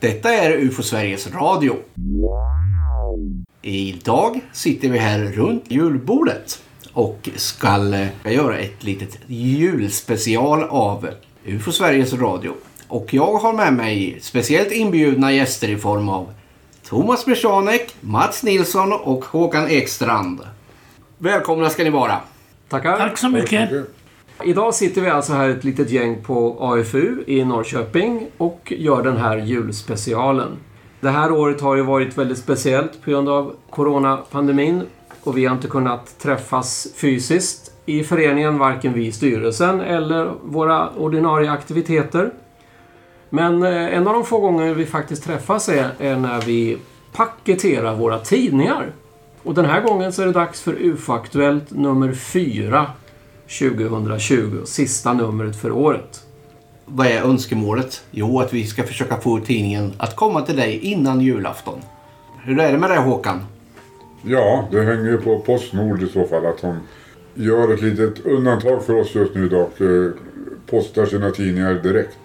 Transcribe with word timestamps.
Detta 0.00 0.32
är 0.32 0.52
UFO 0.52 0.82
Sveriges 0.82 1.34
Radio. 1.34 1.76
Idag 3.62 4.40
sitter 4.52 4.88
vi 4.88 4.98
här 4.98 5.18
runt 5.18 5.64
julbordet 5.68 6.62
och 6.92 7.28
ska 7.36 7.94
eh, 8.24 8.32
göra 8.34 8.58
ett 8.58 8.84
litet 8.84 9.18
julspecial 9.26 10.62
av 10.62 11.08
UFO 11.44 11.72
Sveriges 11.72 12.12
Radio. 12.12 12.52
Och 12.88 13.14
jag 13.14 13.34
har 13.34 13.52
med 13.52 13.72
mig 13.72 14.18
speciellt 14.20 14.72
inbjudna 14.72 15.32
gäster 15.32 15.68
i 15.68 15.76
form 15.76 16.08
av 16.08 16.32
Thomas 16.88 17.26
Beschanek, 17.26 17.94
Mats 18.00 18.42
Nilsson 18.42 18.92
och 18.92 19.24
Håkan 19.24 19.70
Ekstrand. 19.70 20.40
Välkomna 21.18 21.70
ska 21.70 21.84
ni 21.84 21.90
vara. 21.90 22.20
Tackar. 22.68 22.96
Tack 22.96 23.18
så 23.18 23.28
mycket. 23.28 23.70
Idag 24.44 24.74
sitter 24.74 25.00
vi 25.00 25.08
alltså 25.08 25.32
här 25.32 25.48
ett 25.48 25.64
litet 25.64 25.90
gäng 25.90 26.22
på 26.22 26.56
AFU 26.60 27.24
i 27.26 27.44
Norrköping 27.44 28.26
och 28.36 28.72
gör 28.76 29.02
den 29.02 29.16
här 29.16 29.36
julspecialen. 29.36 30.48
Det 31.00 31.10
här 31.10 31.32
året 31.32 31.60
har 31.60 31.76
ju 31.76 31.82
varit 31.82 32.18
väldigt 32.18 32.38
speciellt 32.38 33.02
på 33.04 33.10
grund 33.10 33.28
av 33.28 33.54
coronapandemin 33.70 34.82
och 35.24 35.38
vi 35.38 35.46
har 35.46 35.54
inte 35.54 35.68
kunnat 35.68 36.18
träffas 36.18 36.88
fysiskt 36.96 37.72
i 37.86 38.04
föreningen, 38.04 38.58
varken 38.58 38.92
vi 38.92 39.06
i 39.06 39.12
styrelsen 39.12 39.80
eller 39.80 40.32
våra 40.42 40.90
ordinarie 40.90 41.50
aktiviteter. 41.50 42.30
Men 43.30 43.62
eh, 43.62 43.96
en 43.96 44.08
av 44.08 44.14
de 44.14 44.24
få 44.24 44.40
gånger 44.40 44.74
vi 44.74 44.86
faktiskt 44.86 45.24
träffas 45.24 45.68
är, 45.68 45.90
är 45.98 46.16
när 46.16 46.40
vi 46.40 46.78
paketerar 47.12 47.94
våra 47.94 48.18
tidningar. 48.18 48.92
Och 49.42 49.54
den 49.54 49.64
här 49.64 49.82
gången 49.82 50.12
så 50.12 50.22
är 50.22 50.26
det 50.26 50.32
dags 50.32 50.62
för 50.62 50.72
UFO-aktuellt 50.72 51.70
nummer 51.70 52.12
4 52.12 52.86
2020. 53.48 54.64
Sista 54.64 55.12
numret 55.12 55.56
för 55.56 55.72
året. 55.72 56.24
Vad 56.84 57.06
är 57.06 57.22
önskemålet? 57.22 58.02
Jo, 58.10 58.40
att 58.40 58.52
vi 58.52 58.66
ska 58.66 58.82
försöka 58.82 59.16
få 59.16 59.38
tidningen 59.38 59.92
att 59.98 60.16
komma 60.16 60.42
till 60.42 60.56
dig 60.56 60.78
innan 60.78 61.20
julafton. 61.20 61.78
Hur 62.44 62.60
är 62.60 62.72
det 62.72 62.78
med 62.78 62.90
det 62.90 62.98
Håkan? 62.98 63.40
Ja, 64.22 64.68
det 64.70 64.82
hänger 64.82 65.10
ju 65.10 65.18
på 65.18 65.38
Postnord 65.40 66.02
i 66.02 66.06
så 66.08 66.26
fall 66.26 66.46
att 66.46 66.60
de 66.62 66.78
gör 67.34 67.74
ett 67.74 67.82
litet 67.82 68.26
undantag 68.26 68.84
för 68.84 68.94
oss 69.00 69.14
just 69.14 69.34
nu 69.34 69.46
idag. 69.46 69.66
och 69.76 69.80
eh, 69.80 70.10
Postar 70.66 71.06
sina 71.06 71.30
tidningar 71.30 71.74
direkt. 71.74 72.18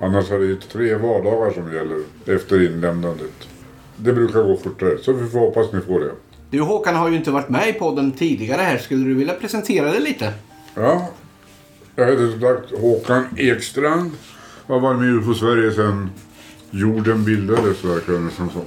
Annars 0.00 0.30
är 0.30 0.38
det 0.38 0.44
ju 0.44 0.56
tre 0.56 0.94
vardagar 0.94 1.50
som 1.52 1.74
gäller 1.74 1.98
efter 2.26 2.66
inlämnandet. 2.66 3.48
Det 3.96 4.12
brukar 4.12 4.42
gå 4.42 4.56
fortare, 4.56 4.98
så 5.02 5.12
vi 5.12 5.28
får 5.28 5.38
hoppas 5.38 5.72
ni 5.72 5.80
får 5.80 6.00
det. 6.00 6.10
Du 6.50 6.60
Håkan 6.60 6.96
har 6.96 7.10
ju 7.10 7.16
inte 7.16 7.30
varit 7.30 7.48
med 7.48 7.68
i 7.68 7.72
podden 7.72 8.12
tidigare 8.12 8.62
här. 8.62 8.78
Skulle 8.78 9.04
du 9.04 9.14
vilja 9.14 9.34
presentera 9.34 9.90
dig 9.90 10.00
lite? 10.00 10.32
Ja, 10.74 11.10
jag 11.96 12.06
heter 12.06 12.30
som 12.30 12.40
sagt 12.40 12.80
Håkan 12.80 13.24
Ekstrand. 13.36 14.10
Har 14.66 14.80
varit 14.80 15.00
med 15.00 15.08
i 15.08 15.12
UFO 15.12 15.34
Sverige 15.34 15.72
sedan 15.72 16.10
jorden 16.70 17.24
bildades 17.24 17.84
verkar 17.84 18.12
det 18.12 18.30
som 18.30 18.50
så. 18.50 18.64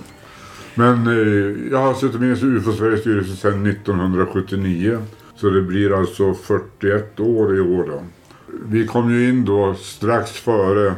Men 0.75 1.07
eh, 1.07 1.71
jag 1.71 1.77
har 1.77 1.93
suttit 1.93 2.19
med 2.19 2.37
i 2.37 2.45
UFO 2.45 2.73
Sveriges 2.73 3.01
styrelse 3.01 3.35
sedan 3.35 3.65
1979. 3.65 4.99
Så 5.35 5.49
det 5.49 5.61
blir 5.61 5.99
alltså 5.99 6.33
41 6.33 7.19
år 7.19 7.57
i 7.57 7.59
år 7.59 7.83
då. 7.87 8.03
Vi 8.65 8.87
kom 8.87 9.11
ju 9.11 9.29
in 9.29 9.45
då 9.45 9.75
strax 9.75 10.31
före 10.31 10.95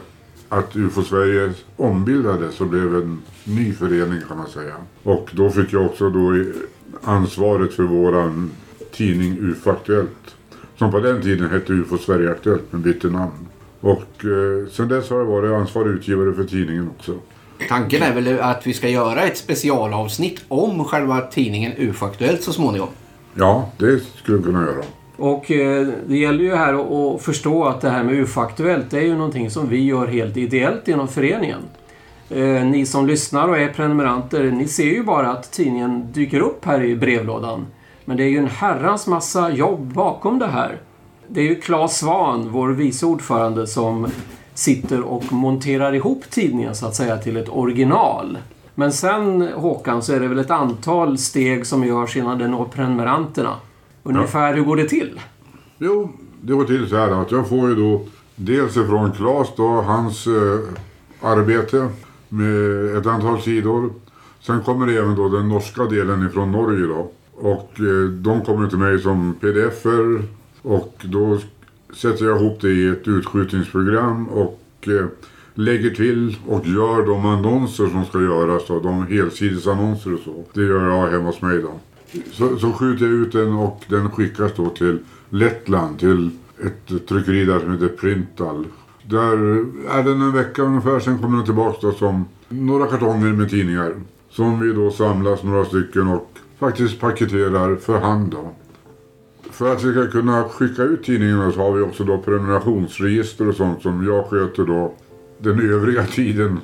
att 0.49 0.75
UFO 0.75 1.03
Sverige 1.03 1.53
ombildades 1.75 2.61
och 2.61 2.67
blev 2.67 2.95
en 2.95 3.21
ny 3.43 3.73
förening 3.73 4.21
kan 4.27 4.37
man 4.37 4.47
säga. 4.47 4.75
Och 5.03 5.29
då 5.33 5.49
fick 5.49 5.73
jag 5.73 5.85
också 5.85 6.09
då 6.09 6.43
ansvaret 7.01 7.73
för 7.73 7.83
våran 7.83 8.51
tidning 8.91 9.37
UFO 9.41 9.69
Aktuellt. 9.69 10.36
Som 10.77 10.91
på 10.91 10.99
den 10.99 11.21
tiden 11.21 11.49
hette 11.49 11.73
UFO 11.73 11.97
Sverige 11.97 12.31
Aktuellt 12.31 12.63
men 12.69 12.81
bytte 12.81 13.07
namn. 13.07 13.47
Och 13.81 14.25
eh, 14.25 14.69
sen 14.71 14.87
dess 14.87 15.09
har 15.09 15.17
jag 15.17 15.25
varit 15.25 15.51
ansvarig 15.51 15.89
utgivare 15.91 16.33
för 16.33 16.43
tidningen 16.43 16.89
också. 16.97 17.15
Tanken 17.69 18.03
är 18.03 18.13
väl 18.13 18.39
att 18.39 18.67
vi 18.67 18.73
ska 18.73 18.89
göra 18.89 19.21
ett 19.21 19.37
specialavsnitt 19.37 20.43
om 20.47 20.83
själva 20.85 21.21
tidningen 21.21 21.71
UFO-aktuellt 21.77 22.43
så 22.43 22.53
småningom. 22.53 22.89
Ja, 23.33 23.71
det 23.77 23.99
skulle 23.99 24.37
jag 24.37 24.45
kunna 24.45 24.61
göra. 24.61 24.83
Och 25.17 25.51
eh, 25.51 25.87
det 26.07 26.17
gäller 26.17 26.43
ju 26.43 26.55
här 26.55 26.73
att, 26.73 27.21
förstå 27.21 27.65
att 27.65 27.81
det 27.81 27.89
här 27.89 28.03
med 28.03 28.13
UFO-aktuellt 28.13 28.89
det 28.89 28.97
är 28.97 29.03
ju 29.03 29.15
någonting 29.15 29.49
som 29.49 29.69
vi 29.69 29.85
gör 29.85 30.07
helt 30.07 30.37
ideellt 30.37 30.87
inom 30.87 31.07
föreningen. 31.07 31.61
Eh, 32.29 32.65
ni 32.65 32.85
som 32.85 33.07
lyssnar 33.07 33.47
och 33.47 33.57
är 33.57 33.67
prenumeranter, 33.67 34.51
ni 34.51 34.67
ser 34.67 34.83
ju 34.83 35.03
bara 35.03 35.29
att 35.29 35.51
tidningen 35.51 36.11
dyker 36.11 36.39
upp 36.39 36.65
här 36.65 36.83
i 36.83 36.95
brevlådan. 36.95 37.65
Men 38.07 38.17
det 38.17 38.23
är 38.23 38.29
ju 38.29 38.37
en 38.37 38.47
herrans 38.47 39.07
massa 39.07 39.51
jobb 39.51 39.93
bakom 39.93 40.39
det 40.39 40.47
här. 40.47 40.81
Det 41.27 41.41
är 41.41 41.43
ju 41.43 41.55
Claes 41.55 41.97
Svan, 41.97 42.49
vår 42.51 42.69
vice 42.69 43.05
ordförande, 43.05 43.67
som 43.67 44.07
sitter 44.53 45.01
och 45.01 45.33
monterar 45.33 45.95
ihop 45.95 46.23
tidningen 46.29 46.75
så 46.75 46.85
att 46.85 46.95
säga 46.95 47.17
till 47.17 47.37
ett 47.37 47.49
original. 47.49 48.37
Men 48.75 48.91
sen 48.91 49.49
Håkan 49.55 50.01
så 50.01 50.13
är 50.13 50.19
det 50.19 50.27
väl 50.27 50.39
ett 50.39 50.51
antal 50.51 51.17
steg 51.17 51.65
som 51.65 51.83
görs 51.83 52.17
innan 52.17 52.37
det 52.37 52.47
når 52.47 52.65
prenumeranterna. 52.65 53.55
Ungefär 54.03 54.53
hur 54.53 54.63
går 54.63 54.75
det 54.75 54.89
till? 54.89 55.19
Jo, 55.77 56.11
det 56.41 56.53
går 56.53 56.65
till 56.65 56.89
så 56.89 56.95
här 56.95 57.21
att 57.21 57.31
jag 57.31 57.49
får 57.49 57.69
ju 57.69 57.75
då 57.75 58.01
dels 58.35 58.77
ifrån 58.77 59.11
Claes 59.11 59.47
då 59.57 59.67
hans 59.67 60.27
eh, 60.27 60.59
arbete 61.21 61.89
med 62.29 62.97
ett 62.97 63.05
antal 63.05 63.41
sidor. 63.41 63.93
Sen 64.39 64.61
kommer 64.61 64.87
det 64.87 64.97
även 64.97 65.15
då 65.15 65.29
den 65.29 65.49
norska 65.49 65.83
delen 65.83 66.27
ifrån 66.27 66.51
Norge 66.51 66.87
då. 66.87 67.11
Och 67.39 67.79
eh, 67.79 68.09
de 68.09 68.41
kommer 68.41 68.69
till 68.69 68.77
mig 68.77 68.99
som 68.99 69.33
pdf-er 69.33 70.21
och 70.61 70.95
då 71.03 71.39
sätter 71.93 72.25
jag 72.25 72.41
ihop 72.41 72.61
det 72.61 72.69
i 72.69 72.87
ett 72.87 73.07
utskjutningsprogram 73.07 74.27
och 74.27 74.61
eh, 74.87 75.05
lägger 75.53 75.89
till 75.89 76.37
och 76.47 76.67
gör 76.67 77.05
de 77.05 77.25
annonser 77.25 77.87
som 77.87 78.05
ska 78.05 78.21
göras 78.21 78.67
då, 78.67 78.79
de 78.79 79.07
helsidesannonser 79.07 80.13
och 80.13 80.19
så. 80.19 80.43
Det 80.53 80.61
gör 80.61 80.89
jag 80.89 81.07
hemma 81.07 81.25
hos 81.25 81.41
mig 81.41 81.61
då. 81.61 81.79
Så, 82.31 82.57
så 82.57 82.71
skjuter 82.71 83.05
jag 83.05 83.13
ut 83.13 83.31
den 83.31 83.53
och 83.53 83.83
den 83.87 84.11
skickas 84.11 84.51
då 84.55 84.69
till 84.69 84.99
Lettland 85.29 85.99
till 85.99 86.29
ett 86.65 87.07
tryckeri 87.07 87.45
där 87.45 87.59
som 87.59 87.71
heter 87.71 87.87
Printal. 87.87 88.65
Där 89.03 89.37
är 89.89 90.03
den 90.03 90.21
en 90.21 90.31
vecka 90.31 90.61
ungefär, 90.61 90.99
sen 90.99 91.19
kommer 91.19 91.37
den 91.37 91.45
tillbaka 91.45 91.77
då 91.81 91.91
som 91.91 92.25
några 92.49 92.87
kartonger 92.87 93.33
med 93.33 93.49
tidningar. 93.49 93.95
Som 94.29 94.59
vi 94.59 94.73
då 94.73 94.91
samlas 94.91 95.43
några 95.43 95.65
stycken 95.65 96.07
och 96.07 96.37
faktiskt 96.59 96.99
paketerar 96.99 97.75
för 97.75 97.99
hand 97.99 98.31
då. 98.31 98.51
För 99.51 99.73
att 99.73 99.83
vi 99.83 99.91
ska 99.91 100.11
kunna 100.11 100.43
skicka 100.43 100.83
ut 100.83 101.03
tidningarna 101.03 101.51
så 101.51 101.59
har 101.59 101.71
vi 101.71 101.81
också 101.81 102.03
då 102.03 102.17
prenumerationsregister 102.17 103.47
och 103.47 103.55
sånt 103.55 103.81
som 103.81 104.05
jag 104.05 104.25
sköter 104.25 104.65
då 104.65 104.93
den 105.39 105.71
övriga 105.71 106.03
tiden 106.03 106.59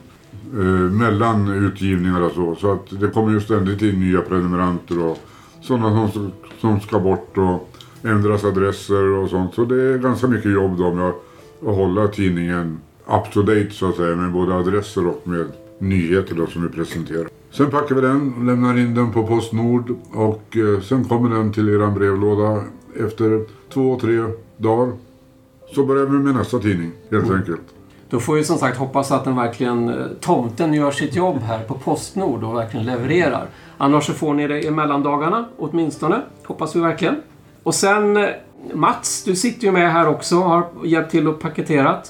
eh, 0.54 0.92
mellan 0.92 1.50
utgivningar 1.50 2.22
och 2.22 2.32
så. 2.32 2.56
Så 2.56 2.72
att 2.72 3.00
det 3.02 3.08
kommer 3.08 3.32
ju 3.32 3.42
ständigt 3.42 3.82
in 3.82 4.00
nya 4.00 4.22
prenumeranter 4.22 5.06
och 5.06 5.18
sådana 5.62 6.12
som, 6.12 6.32
som 6.62 6.80
ska 6.80 7.00
bort 7.00 7.38
och 7.38 7.70
ändras 8.04 8.44
adresser 8.44 9.04
och 9.04 9.30
sånt. 9.30 9.54
Så 9.54 9.66
det 9.66 9.84
är 9.84 9.98
ganska 9.98 10.28
mycket 10.28 10.52
jobb 10.52 10.78
då 10.78 10.94
med 10.94 11.10
att, 11.10 11.24
att 11.68 11.76
hålla 11.76 12.08
tidningen 12.08 12.80
up 13.08 13.34
to 13.34 13.42
date 13.42 13.70
så 13.72 13.90
att 13.90 13.96
säga 13.96 14.16
med 14.16 14.32
både 14.32 14.56
adresser 14.56 15.08
och 15.08 15.22
med 15.24 15.46
nyheter 15.80 16.36
då 16.36 16.48
som 16.48 16.64
vi 16.64 16.70
presenterar. 16.70 17.28
Sen 17.58 17.72
packar 17.72 17.96
vi 17.96 18.02
den, 18.02 18.34
lämnar 18.46 18.80
in 18.80 18.96
den 18.96 19.12
på 19.12 19.28
Postnord 19.28 19.96
och 20.14 20.58
eh, 20.58 20.82
sen 20.82 21.06
kommer 21.06 21.30
den 21.30 21.54
till 21.54 21.70
eran 21.70 21.94
brevlåda 21.94 22.64
efter 23.00 23.46
två, 23.74 24.00
tre 24.00 24.24
dagar. 24.58 24.94
Så 25.76 25.86
börjar 25.86 26.06
vi 26.06 26.18
med 26.18 26.36
nästa 26.36 26.60
tidning 26.60 26.92
helt 27.12 27.32
enkelt. 27.32 27.62
Då 28.10 28.20
får 28.20 28.36
vi 28.36 28.44
som 28.44 28.58
sagt 28.58 28.78
hoppas 28.78 29.12
att 29.12 29.24
den 29.24 29.36
verkligen, 29.36 29.90
eh, 29.90 29.96
tomten 30.20 30.74
gör 30.74 30.92
sitt 30.92 31.16
jobb 31.16 31.38
här 31.38 31.64
på 31.64 31.74
Postnord 31.74 32.44
och 32.44 32.56
verkligen 32.56 32.86
levererar. 32.86 33.48
Annars 33.78 34.06
så 34.06 34.14
får 34.14 34.34
ni 34.34 34.48
det 34.48 34.64
i 34.64 34.72
mellandagarna 34.72 35.46
åtminstone. 35.58 36.22
Hoppas 36.46 36.76
vi 36.76 36.80
verkligen. 36.80 37.16
Och 37.64 37.76
sen 37.76 38.18
eh, 38.18 38.30
Mats, 38.74 39.24
du 39.24 39.36
sitter 39.36 39.66
ju 39.66 39.72
med 39.72 39.92
här 39.94 40.08
också 40.08 40.38
och 40.38 40.44
har 40.44 40.66
hjälpt 40.84 41.12
till 41.12 41.28
och 41.28 41.40
paketerat. 41.40 42.10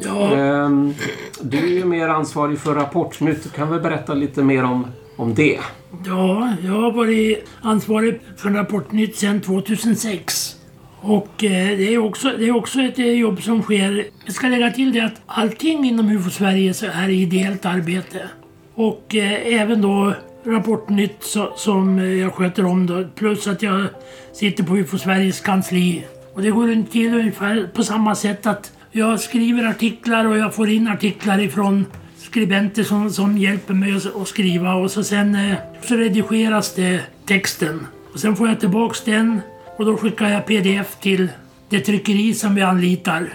Ja, 0.00 0.34
Ehm, 0.34 0.94
du 1.42 1.58
är 1.58 1.78
ju 1.78 1.84
mer 1.84 2.08
ansvarig 2.08 2.58
för 2.58 2.74
Rapportnytt. 2.74 3.44
Du 3.44 3.50
kan 3.50 3.70
väl 3.70 3.80
berätta 3.80 4.14
lite 4.14 4.42
mer 4.42 4.64
om, 4.64 4.86
om 5.16 5.34
det? 5.34 5.58
ja, 6.06 6.52
jag 6.64 6.72
har 6.72 6.92
varit 6.92 7.44
ansvarig 7.60 8.20
för 8.36 8.50
Rapportnytt 8.50 9.16
sedan 9.16 9.40
2006. 9.40 10.56
Och 11.00 11.44
eh, 11.44 11.78
det 11.78 11.94
är 11.94 11.98
också, 11.98 12.28
det 12.38 12.44
är 12.48 12.56
också 12.56 12.80
ett 12.80 12.98
eh, 12.98 13.06
jobb 13.06 13.42
som 13.42 13.62
sker. 13.62 14.04
Jag 14.24 14.34
ska 14.34 14.46
lägga 14.46 14.70
till 14.70 14.92
det 14.92 15.00
att 15.00 15.20
allting 15.26 15.84
inom 15.84 16.10
UFO 16.10 16.30
Sverige 16.30 16.74
så 16.74 16.86
är 16.86 17.08
ideellt 17.08 17.66
arbete. 17.66 18.28
Och 18.74 19.14
eh, 19.14 19.60
även 19.60 19.82
då 19.82 20.14
Rapportnytt 20.44 21.16
så, 21.20 21.52
som 21.56 21.98
eh, 21.98 22.04
jag 22.04 22.34
sköter 22.34 22.64
om 22.64 22.86
då. 22.86 23.04
Plus 23.14 23.46
att 23.46 23.62
jag 23.62 23.86
sitter 24.32 24.64
på 24.64 24.76
UFO 24.76 24.98
Sveriges 24.98 25.40
kansli. 25.40 26.04
Och 26.34 26.42
det 26.42 26.50
går 26.50 26.90
till 26.90 27.14
ungefär 27.14 27.70
på 27.74 27.84
samma 27.84 28.14
sätt 28.14 28.46
att 28.46 28.72
jag 28.92 29.20
skriver 29.20 29.64
artiklar 29.64 30.24
och 30.24 30.38
jag 30.38 30.54
får 30.54 30.68
in 30.68 30.88
artiklar 30.88 31.40
ifrån 31.40 31.86
skribenter 32.16 32.82
som, 32.82 33.10
som 33.10 33.38
hjälper 33.38 33.74
mig 33.74 33.96
att, 33.96 34.16
att 34.16 34.28
skriva 34.28 34.74
och 34.74 34.90
så 34.90 35.04
sen 35.04 35.34
eh, 35.34 35.56
så 35.82 35.96
redigeras 35.96 36.74
det 36.74 37.00
texten. 37.26 37.86
Och 38.12 38.20
sen 38.20 38.36
får 38.36 38.48
jag 38.48 38.60
tillbaks 38.60 39.04
den 39.04 39.40
och 39.78 39.84
då 39.86 39.96
skickar 39.96 40.28
jag 40.28 40.46
pdf 40.46 40.96
till 41.00 41.28
det 41.68 41.80
tryckeri 41.80 42.34
som 42.34 42.54
vi 42.54 42.62
anlitar. 42.62 43.28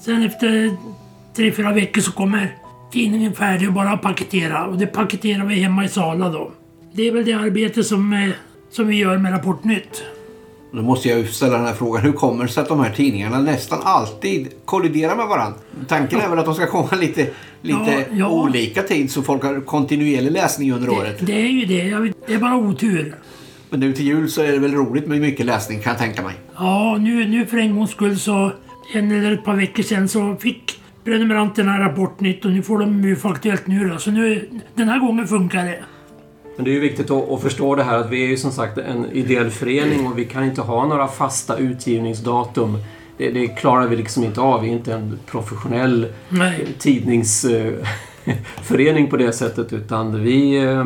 Sen 0.00 0.22
efter 0.22 0.76
tre, 1.36 1.52
fyra 1.52 1.72
veckor 1.72 2.00
så 2.00 2.12
kommer 2.12 2.54
tidningen 2.92 3.34
färdig 3.34 3.68
och 3.68 3.74
bara 3.74 3.96
paketera. 3.96 4.66
Och 4.66 4.78
det 4.78 4.86
paketerar 4.86 5.44
vi 5.44 5.54
hemma 5.54 5.84
i 5.84 5.88
Sala 5.88 6.28
då. 6.28 6.52
Det 6.92 7.08
är 7.08 7.12
väl 7.12 7.24
det 7.24 7.32
arbete 7.32 7.84
som, 7.84 8.12
eh, 8.12 8.30
som 8.70 8.86
vi 8.86 8.96
gör 8.96 9.18
med 9.18 9.32
Rapportnytt. 9.32 10.04
Då 10.70 10.82
måste 10.82 11.08
jag 11.08 11.18
ju 11.18 11.26
ställa 11.26 11.56
den 11.56 11.66
här 11.66 11.74
frågan. 11.74 12.02
Hur 12.02 12.12
kommer 12.12 12.44
det 12.44 12.50
sig 12.50 12.62
att 12.62 12.68
de 12.68 12.80
här 12.80 12.90
tidningarna 12.90 13.38
nästan 13.38 13.78
alltid 13.82 14.48
kolliderar 14.64 15.16
med 15.16 15.26
varandra? 15.26 15.58
Tanken 15.88 16.20
är 16.20 16.28
väl 16.28 16.38
att 16.38 16.44
de 16.44 16.54
ska 16.54 16.66
komma 16.66 16.88
lite, 17.00 17.26
lite 17.62 17.90
Ja, 17.90 18.00
ja. 18.12 18.28
olika 18.28 18.82
tid 18.82 19.10
så 19.10 19.22
folk 19.22 19.42
har 19.42 19.60
kontinuerlig 19.60 20.32
läsning 20.32 20.72
under 20.72 20.90
året. 20.90 21.16
Det, 21.20 21.40
är 21.40 21.48
ju 21.48 21.64
det. 21.64 22.12
Det 22.26 22.34
är 22.34 22.38
bara 22.38 22.56
otur. 22.56 23.14
Men 23.70 23.80
nu 23.80 23.92
till 23.92 24.06
jul 24.06 24.30
så 24.30 24.42
är 24.42 24.52
det 24.52 24.58
väl 24.58 24.74
roligt 24.74 25.06
med 25.06 25.20
mycket 25.20 25.46
läsning 25.46 25.80
kan 25.80 25.90
jag 25.90 25.98
tänka 25.98 26.22
mig. 26.22 26.34
Ja, 26.56 26.96
nu, 27.00 27.28
nu 27.28 27.46
för 27.46 27.56
en 27.58 27.76
gångs 27.76 27.90
skull 27.90 28.18
så 28.18 28.52
en 28.94 29.10
eller 29.12 29.32
ett 29.32 29.44
par 29.44 29.56
veckor 29.56 29.82
sedan 29.82 30.08
så 30.08 30.36
fick 30.40 30.80
prenumeranterna 31.04 31.78
Rapportnytt 31.80 32.44
och 32.44 32.50
nu 32.50 32.62
får 32.62 32.78
de 32.78 33.04
UFO-aktuellt 33.04 33.66
nu 33.66 33.88
då. 33.88 33.98
Så 33.98 34.10
nu, 34.10 34.48
den 34.74 34.88
här 34.88 34.98
gången 34.98 35.28
funkar 35.28 35.64
det. 35.64 35.78
Men 36.58 36.64
det 36.64 36.70
är 36.70 36.72
ju 36.72 36.80
viktigt 36.80 37.10
att, 37.10 37.42
förstå 37.42 37.74
det 37.74 37.82
här 37.82 37.98
att 37.98 38.10
vi 38.10 38.24
är 38.24 38.28
ju 38.28 38.36
som 38.36 38.52
sagt 38.52 38.78
en 38.78 39.12
ideell 39.12 39.50
förening 39.50 40.06
och 40.06 40.18
vi 40.18 40.24
kan 40.24 40.44
inte 40.44 40.60
ha 40.60 40.86
några 40.86 41.08
fasta 41.08 41.56
utgivningsdatum. 41.56 42.78
Det, 43.16 43.30
det 43.30 43.48
klarar 43.48 43.86
vi 43.86 43.96
liksom 43.96 44.24
inte 44.24 44.40
av. 44.40 44.62
Vi 44.62 44.68
är 44.68 44.72
inte 44.72 44.94
en 44.94 45.18
professionell 45.26 46.06
Nej. 46.28 46.66
tidningsförening 46.78 49.10
på 49.10 49.16
det 49.16 49.32
sättet 49.32 49.72
utan 49.72 50.22
vi, 50.22 50.64
eh, 50.64 50.84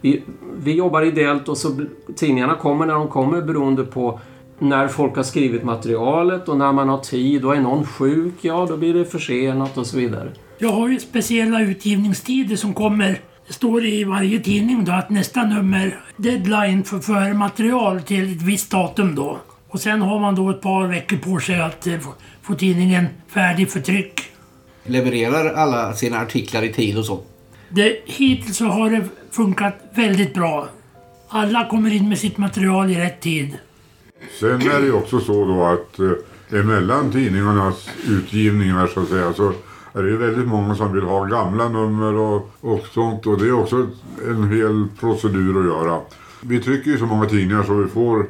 vi, 0.00 0.22
vi 0.62 0.72
jobbar 0.72 1.02
ideellt 1.02 1.48
och 1.48 1.58
så 1.58 1.80
tidningarna 2.16 2.54
kommer 2.54 2.86
när 2.86 2.94
de 2.94 3.08
kommer 3.08 3.42
beroende 3.42 3.84
på 3.84 4.20
när 4.58 4.88
folk 4.88 5.16
har 5.16 5.22
skrivit 5.22 5.64
materialet 5.64 6.48
och 6.48 6.56
när 6.56 6.72
man 6.72 6.88
har 6.88 6.98
tid 6.98 7.44
och 7.44 7.56
är 7.56 7.60
någon 7.60 7.86
sjuk, 7.86 8.34
ja 8.40 8.66
då 8.68 8.76
blir 8.76 8.94
det 8.94 9.04
försenat 9.04 9.78
och 9.78 9.86
så 9.86 9.96
vidare. 9.96 10.28
Jag 10.58 10.68
har 10.68 10.88
ju 10.88 11.00
speciella 11.00 11.62
utgivningstider 11.62 12.56
som 12.56 12.74
kommer. 12.74 13.20
Det 13.46 13.52
står 13.52 13.84
i 13.84 14.04
varje 14.04 14.40
tidning 14.40 14.84
då 14.84 14.92
att 14.92 15.10
nästa 15.10 15.44
nummer, 15.44 16.00
deadline 16.16 16.84
för, 16.84 16.98
för 16.98 17.32
material 17.32 18.02
till 18.02 18.36
ett 18.36 18.42
visst 18.42 18.70
datum 18.70 19.14
då. 19.14 19.38
Och 19.68 19.80
sen 19.80 20.02
har 20.02 20.20
man 20.20 20.34
då 20.34 20.50
ett 20.50 20.60
par 20.60 20.86
veckor 20.86 21.16
på 21.16 21.40
sig 21.40 21.60
att 21.60 21.86
eh, 21.86 21.98
få, 21.98 22.14
få 22.42 22.54
tidningen 22.54 23.06
färdig 23.28 23.70
för 23.70 23.80
tryck. 23.80 24.30
Levererar 24.84 25.54
alla 25.54 25.92
sina 25.92 26.18
artiklar 26.18 26.62
i 26.62 26.72
tid 26.72 26.98
och 26.98 27.04
så. 27.04 27.20
Det, 27.68 27.98
hittills 28.04 28.56
så 28.56 28.64
har 28.64 28.90
det 28.90 29.04
funkat 29.30 29.74
väldigt 29.94 30.34
bra. 30.34 30.68
Alla 31.28 31.68
kommer 31.68 31.92
in 31.92 32.08
med 32.08 32.18
sitt 32.18 32.38
material 32.38 32.90
i 32.90 32.94
rätt 32.94 33.20
tid. 33.20 33.58
Sen 34.40 34.62
är 34.62 34.80
det 34.80 34.86
ju 34.86 34.92
också 34.92 35.20
så 35.20 35.44
då 35.44 35.64
att 35.64 35.98
eh, 35.98 36.60
emellan 36.60 37.12
tidningarnas 37.12 37.88
utgivningar 38.08 38.86
så 38.86 39.00
att 39.00 39.08
säga 39.08 39.32
så 39.32 39.52
är 39.94 40.02
det 40.02 40.12
är 40.12 40.16
väldigt 40.16 40.48
många 40.48 40.74
som 40.74 40.92
vill 40.92 41.02
ha 41.02 41.24
gamla 41.24 41.68
nummer 41.68 42.14
och, 42.14 42.50
och 42.60 42.86
sånt 42.86 43.26
och 43.26 43.38
det 43.38 43.48
är 43.48 43.52
också 43.52 43.86
en 44.28 44.50
hel 44.50 44.86
procedur 45.00 45.60
att 45.60 45.66
göra. 45.66 46.00
Vi 46.40 46.60
trycker 46.60 46.90
ju 46.90 46.98
så 46.98 47.06
många 47.06 47.26
tidningar 47.26 47.62
så 47.62 47.74
vi 47.74 47.88
får 47.88 48.26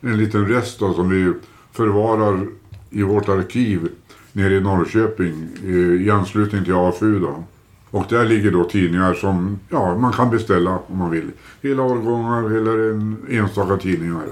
en 0.00 0.18
liten 0.18 0.48
rest 0.48 0.78
då, 0.78 0.94
som 0.94 1.08
vi 1.08 1.32
förvarar 1.72 2.46
i 2.90 3.02
vårt 3.02 3.28
arkiv 3.28 3.88
nere 4.32 4.54
i 4.54 4.60
Norrköping 4.60 5.48
i, 5.64 5.76
i 6.06 6.10
anslutning 6.10 6.64
till 6.64 6.74
AFU 6.74 7.20
då. 7.20 7.44
Och 7.90 8.04
där 8.08 8.24
ligger 8.24 8.50
då 8.50 8.64
tidningar 8.64 9.14
som 9.14 9.58
ja, 9.68 9.98
man 9.98 10.12
kan 10.12 10.30
beställa 10.30 10.78
om 10.86 10.98
man 10.98 11.10
vill. 11.10 11.30
Hela 11.62 11.82
årgångar 11.82 12.56
eller 12.56 12.90
en 12.90 13.16
enstaka 13.30 13.76
tidningar. 13.76 14.22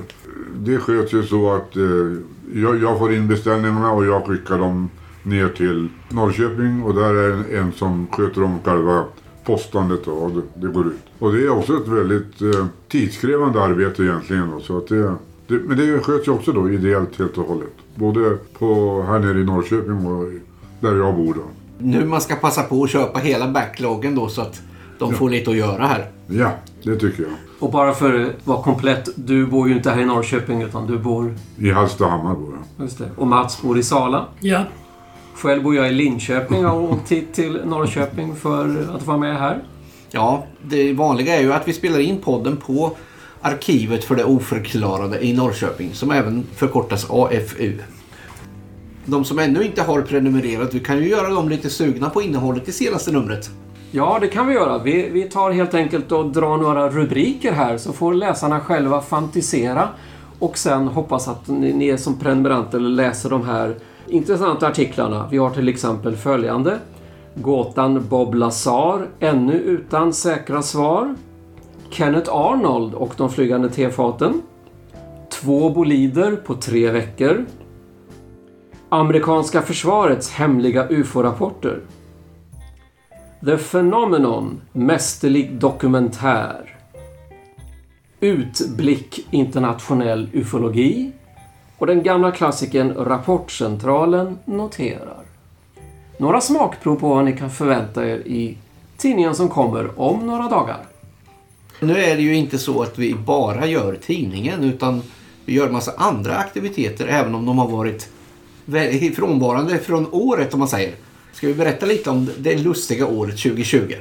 Det 0.57 0.79
sköts 0.79 1.13
ju 1.13 1.23
så 1.23 1.53
att 1.55 1.77
eh, 1.77 1.83
jag, 2.55 2.83
jag 2.83 2.99
får 2.99 3.13
in 3.13 3.29
beställningarna 3.29 3.93
och 3.93 4.07
jag 4.07 4.25
skickar 4.27 4.59
dem 4.59 4.91
ner 5.25 5.49
till 5.49 5.89
Norrköping 6.09 6.83
och 6.83 6.95
där 6.95 7.15
är 7.15 7.33
en, 7.33 7.45
en 7.59 7.73
som 7.73 8.07
sköter 8.11 8.43
om 8.43 8.59
själva 8.65 9.05
postandet 9.45 10.07
och 10.07 10.31
det, 10.31 10.43
det 10.55 10.73
går 10.73 10.87
ut. 10.87 11.01
Och 11.19 11.33
det 11.33 11.45
är 11.45 11.51
också 11.51 11.77
ett 11.77 11.89
väldigt 11.89 12.43
eh, 12.43 12.67
tidskrävande 12.89 13.63
arbete 13.63 14.03
egentligen. 14.03 14.51
Då, 14.51 14.61
så 14.61 14.79
att 14.79 14.89
det, 14.89 15.15
det, 15.47 15.55
men 15.55 15.77
det 15.79 16.01
sköts 16.01 16.29
ju 16.29 16.33
också 16.33 16.53
då 16.53 16.71
ideellt 16.71 17.19
helt 17.19 17.39
och 17.39 17.49
hållet. 17.49 17.73
Både 17.95 18.39
på, 18.59 19.03
här 19.03 19.19
nere 19.19 19.41
i 19.41 19.45
Norrköping 19.45 20.07
och 20.07 20.33
där 20.81 20.97
jag 20.97 21.17
bor 21.17 21.35
då. 21.35 21.43
Nu 21.79 22.05
man 22.05 22.21
ska 22.21 22.35
passa 22.35 22.63
på 22.63 22.85
att 22.85 22.91
köpa 22.91 23.19
hela 23.19 23.49
backloggen 23.49 24.15
då 24.15 24.29
så 24.29 24.41
att 24.41 24.63
de 24.99 25.15
får 25.15 25.31
lite 25.31 25.51
att 25.51 25.57
göra 25.57 25.87
här. 25.87 26.11
Ja, 26.27 26.51
det 26.83 26.97
tycker 26.97 27.23
jag. 27.23 27.33
Och 27.59 27.71
bara 27.71 27.93
för 27.93 28.21
att 28.21 28.47
vara 28.47 28.63
komplett, 28.63 29.09
du 29.15 29.47
bor 29.47 29.69
ju 29.69 29.77
inte 29.77 29.91
här 29.91 30.01
i 30.01 30.05
Norrköping 30.05 30.63
utan 30.63 30.87
du 30.87 30.99
bor... 30.99 31.35
I 31.57 31.71
Hallstahammar 31.71 32.35
bor 32.35 32.55
jag. 32.55 32.85
Just 32.85 32.99
det. 32.99 33.11
Och 33.17 33.27
Mats 33.27 33.63
bor 33.63 33.79
i 33.79 33.83
Sala. 33.83 34.27
Ja, 34.41 34.65
Själv 35.35 35.63
bor 35.63 35.77
jag 35.77 35.89
i 35.89 35.93
Linköping 35.93 36.67
och 36.67 36.71
har 36.71 36.81
åkt 36.81 37.13
hit 37.13 37.35
till 37.35 37.61
Norrköping 37.65 38.37
för 38.37 38.89
att 38.95 39.07
vara 39.07 39.19
med 39.19 39.39
här. 39.39 39.63
Ja, 40.11 40.45
det 40.63 40.93
vanliga 40.93 41.37
är 41.37 41.43
ju 41.43 41.53
att 41.53 41.69
vi 41.69 41.73
spelar 41.73 41.99
in 41.99 42.19
podden 42.19 42.57
på 42.57 42.97
Arkivet 43.41 44.05
för 44.05 44.15
det 44.17 44.25
oförklarade 44.25 45.25
i 45.27 45.33
Norrköping 45.33 45.95
som 45.95 46.11
även 46.11 46.47
förkortas 46.55 47.11
AFU. 47.11 47.79
De 49.05 49.25
som 49.25 49.39
ännu 49.39 49.63
inte 49.63 49.83
har 49.83 50.03
prenumererat, 50.03 50.75
vi 50.75 50.81
kan 50.81 50.99
ju 50.99 51.09
göra 51.09 51.29
dem 51.29 51.49
lite 51.49 51.71
sugna 51.71 52.11
på 52.11 52.23
innehållet 52.23 52.69
i 52.69 52.73
senaste 52.73 53.13
numret. 53.13 53.51
Ja, 53.91 54.19
det 54.21 54.29
kan 54.29 54.47
vi 54.47 54.55
göra. 54.55 54.79
Vi, 54.79 55.09
vi 55.11 55.23
tar 55.23 55.51
helt 55.51 55.75
enkelt 55.75 56.13
och 56.13 56.27
drar 56.27 56.57
några 56.57 56.89
rubriker 56.89 57.53
här 57.53 57.79
så 57.79 57.93
får 57.93 58.15
läsarna 58.15 58.61
själva 58.61 59.01
fantisera 59.01 59.89
och 60.39 60.59
sen 60.59 60.89
hoppas 60.89 61.29
att 61.29 61.49
ni, 61.49 61.73
ni 61.73 61.99
som 61.99 62.19
prenumeranter 62.19 62.81
läser 62.81 63.31
de 63.31 63.47
här 63.47 63.75
intressanta 64.15 64.69
artiklarna. 64.69 65.29
Vi 65.31 65.39
har 65.39 65.51
till 65.51 65.69
exempel 65.69 66.17
följande. 66.17 66.79
Gåtan 67.35 68.07
Bob 68.09 68.35
Lazar, 68.35 69.09
ännu 69.21 69.53
utan 69.53 70.13
säkra 70.13 70.63
svar. 70.63 71.15
Kenneth 71.91 72.31
Arnold 72.33 72.95
och 72.95 73.15
de 73.17 73.31
flygande 73.31 73.69
tefaten. 73.69 74.43
Två 75.31 75.71
bolider 75.71 76.37
på 76.37 76.55
tre 76.55 76.91
veckor. 76.91 77.47
Amerikanska 78.89 79.63
försvarets 79.63 80.31
hemliga 80.31 80.89
UFO-rapporter. 80.89 81.81
The 83.45 83.57
Phenomenon, 83.57 84.61
mästerlig 84.73 85.59
dokumentär. 85.59 86.79
Utblick 88.21 89.27
internationell 89.31 90.29
ufologi. 90.33 91.13
Och 91.79 91.87
den 91.87 92.03
gamla 92.03 92.31
klassikern 92.31 92.95
Rapportcentralen 92.95 94.39
noterar. 94.45 95.25
Några 96.19 96.41
smakprov 96.41 96.97
på 96.97 97.09
vad 97.09 97.25
ni 97.25 97.37
kan 97.37 97.51
förvänta 97.51 98.09
er 98.09 98.17
i 98.17 98.57
tidningen 98.97 99.35
som 99.35 99.49
kommer 99.49 100.01
om 100.01 100.27
några 100.27 100.49
dagar. 100.49 100.79
Nu 101.81 101.99
är 101.99 102.17
det 102.17 102.23
ju 102.23 102.35
inte 102.35 102.59
så 102.59 102.83
att 102.83 102.99
vi 102.99 103.15
bara 103.15 103.67
gör 103.67 103.99
tidningen 104.07 104.65
utan 104.65 105.03
vi 105.45 105.55
gör 105.55 105.71
massa 105.71 105.93
andra 105.97 106.37
aktiviteter 106.37 107.07
även 107.07 107.35
om 107.35 107.47
de 107.47 107.59
har 107.59 107.69
varit 107.69 108.09
frånvarande 109.17 109.79
från 109.79 110.07
året 110.13 110.55
om 110.55 110.59
man 110.59 110.69
säger. 110.69 110.95
Ska 111.33 111.47
vi 111.47 111.55
berätta 111.55 111.87
lite 111.87 112.11
om 112.11 112.31
det 112.39 112.57
lustiga 112.57 113.07
året 113.07 113.39
2020? 113.43 113.95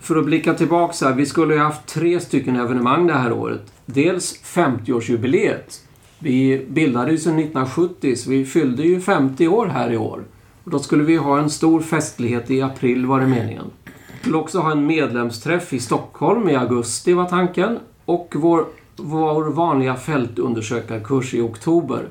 För 0.00 0.16
att 0.16 0.24
blicka 0.24 0.54
tillbaka 0.54 0.92
så 0.92 1.06
här, 1.08 1.14
vi 1.14 1.26
skulle 1.26 1.54
ju 1.54 1.60
haft 1.60 1.86
tre 1.86 2.20
stycken 2.20 2.56
evenemang 2.56 3.06
det 3.06 3.12
här 3.12 3.32
året. 3.32 3.62
Dels 3.86 4.40
50-årsjubileet. 4.44 5.80
Vi 6.18 6.66
bildades 6.68 7.26
ju 7.26 7.30
1970 7.30 8.16
så 8.16 8.30
vi 8.30 8.44
fyllde 8.44 8.82
ju 8.82 9.00
50 9.00 9.48
år 9.48 9.66
här 9.66 9.92
i 9.92 9.96
år. 9.96 10.24
Och 10.64 10.70
då 10.70 10.78
skulle 10.78 11.04
vi 11.04 11.16
ha 11.16 11.38
en 11.38 11.50
stor 11.50 11.80
festlighet 11.80 12.50
i 12.50 12.62
april 12.62 13.06
var 13.06 13.20
det 13.20 13.26
meningen. 13.26 13.64
Vi 13.84 14.20
skulle 14.20 14.36
också 14.36 14.58
ha 14.58 14.72
en 14.72 14.86
medlemsträff 14.86 15.72
i 15.72 15.80
Stockholm 15.80 16.48
i 16.48 16.56
augusti 16.56 17.12
var 17.12 17.24
tanken. 17.24 17.78
Och 18.04 18.34
vår, 18.36 18.64
vår 18.96 19.44
vanliga 19.44 19.94
fältundersökarkurs 19.94 21.34
i 21.34 21.40
oktober. 21.40 22.08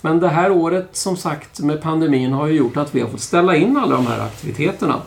Men 0.00 0.20
det 0.20 0.28
här 0.28 0.50
året, 0.52 0.88
som 0.92 1.16
sagt, 1.16 1.60
med 1.60 1.82
pandemin 1.82 2.32
har 2.32 2.46
ju 2.46 2.54
gjort 2.54 2.76
att 2.76 2.94
vi 2.94 3.00
har 3.00 3.08
fått 3.08 3.20
ställa 3.20 3.56
in 3.56 3.76
alla 3.76 3.96
de 3.96 4.06
här 4.06 4.20
aktiviteterna. 4.20 5.02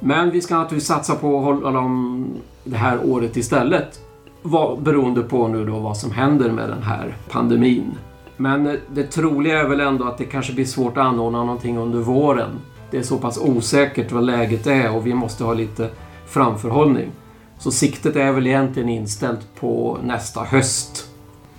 Men 0.00 0.30
vi 0.30 0.40
ska 0.40 0.54
naturligtvis 0.58 0.88
satsa 0.88 1.14
på 1.14 1.38
att 1.38 1.44
hålla 1.44 1.70
dem 1.70 2.26
det 2.64 2.76
här 2.76 3.04
året 3.04 3.36
istället. 3.36 4.00
Vad- 4.42 4.82
Beroende 4.82 5.22
på 5.22 5.48
nu 5.48 5.64
då 5.64 5.78
vad 5.78 5.96
som 5.96 6.10
händer 6.10 6.50
med 6.50 6.68
den 6.68 6.82
här 6.82 7.16
pandemin. 7.30 7.94
Men 8.36 8.66
eh, 8.66 8.74
det 8.94 9.02
troliga 9.04 9.60
är 9.60 9.68
väl 9.68 9.80
ändå 9.80 10.04
att 10.04 10.18
det 10.18 10.24
kanske 10.24 10.52
blir 10.52 10.64
svårt 10.64 10.96
att 10.96 11.04
anordna 11.06 11.38
någonting 11.44 11.78
under 11.78 11.98
våren. 11.98 12.50
Det 12.90 12.98
är 12.98 13.02
så 13.02 13.18
pass 13.18 13.38
osäkert 13.38 14.12
vad 14.12 14.24
läget 14.24 14.66
är 14.66 14.96
och 14.96 15.06
vi 15.06 15.14
måste 15.14 15.44
ha 15.44 15.52
lite 15.54 15.90
framförhållning. 16.26 17.10
Så 17.58 17.70
siktet 17.70 18.16
är 18.16 18.32
väl 18.32 18.46
egentligen 18.46 18.88
inställt 18.88 19.60
på 19.60 19.98
nästa 20.04 20.40
höst. 20.40 21.08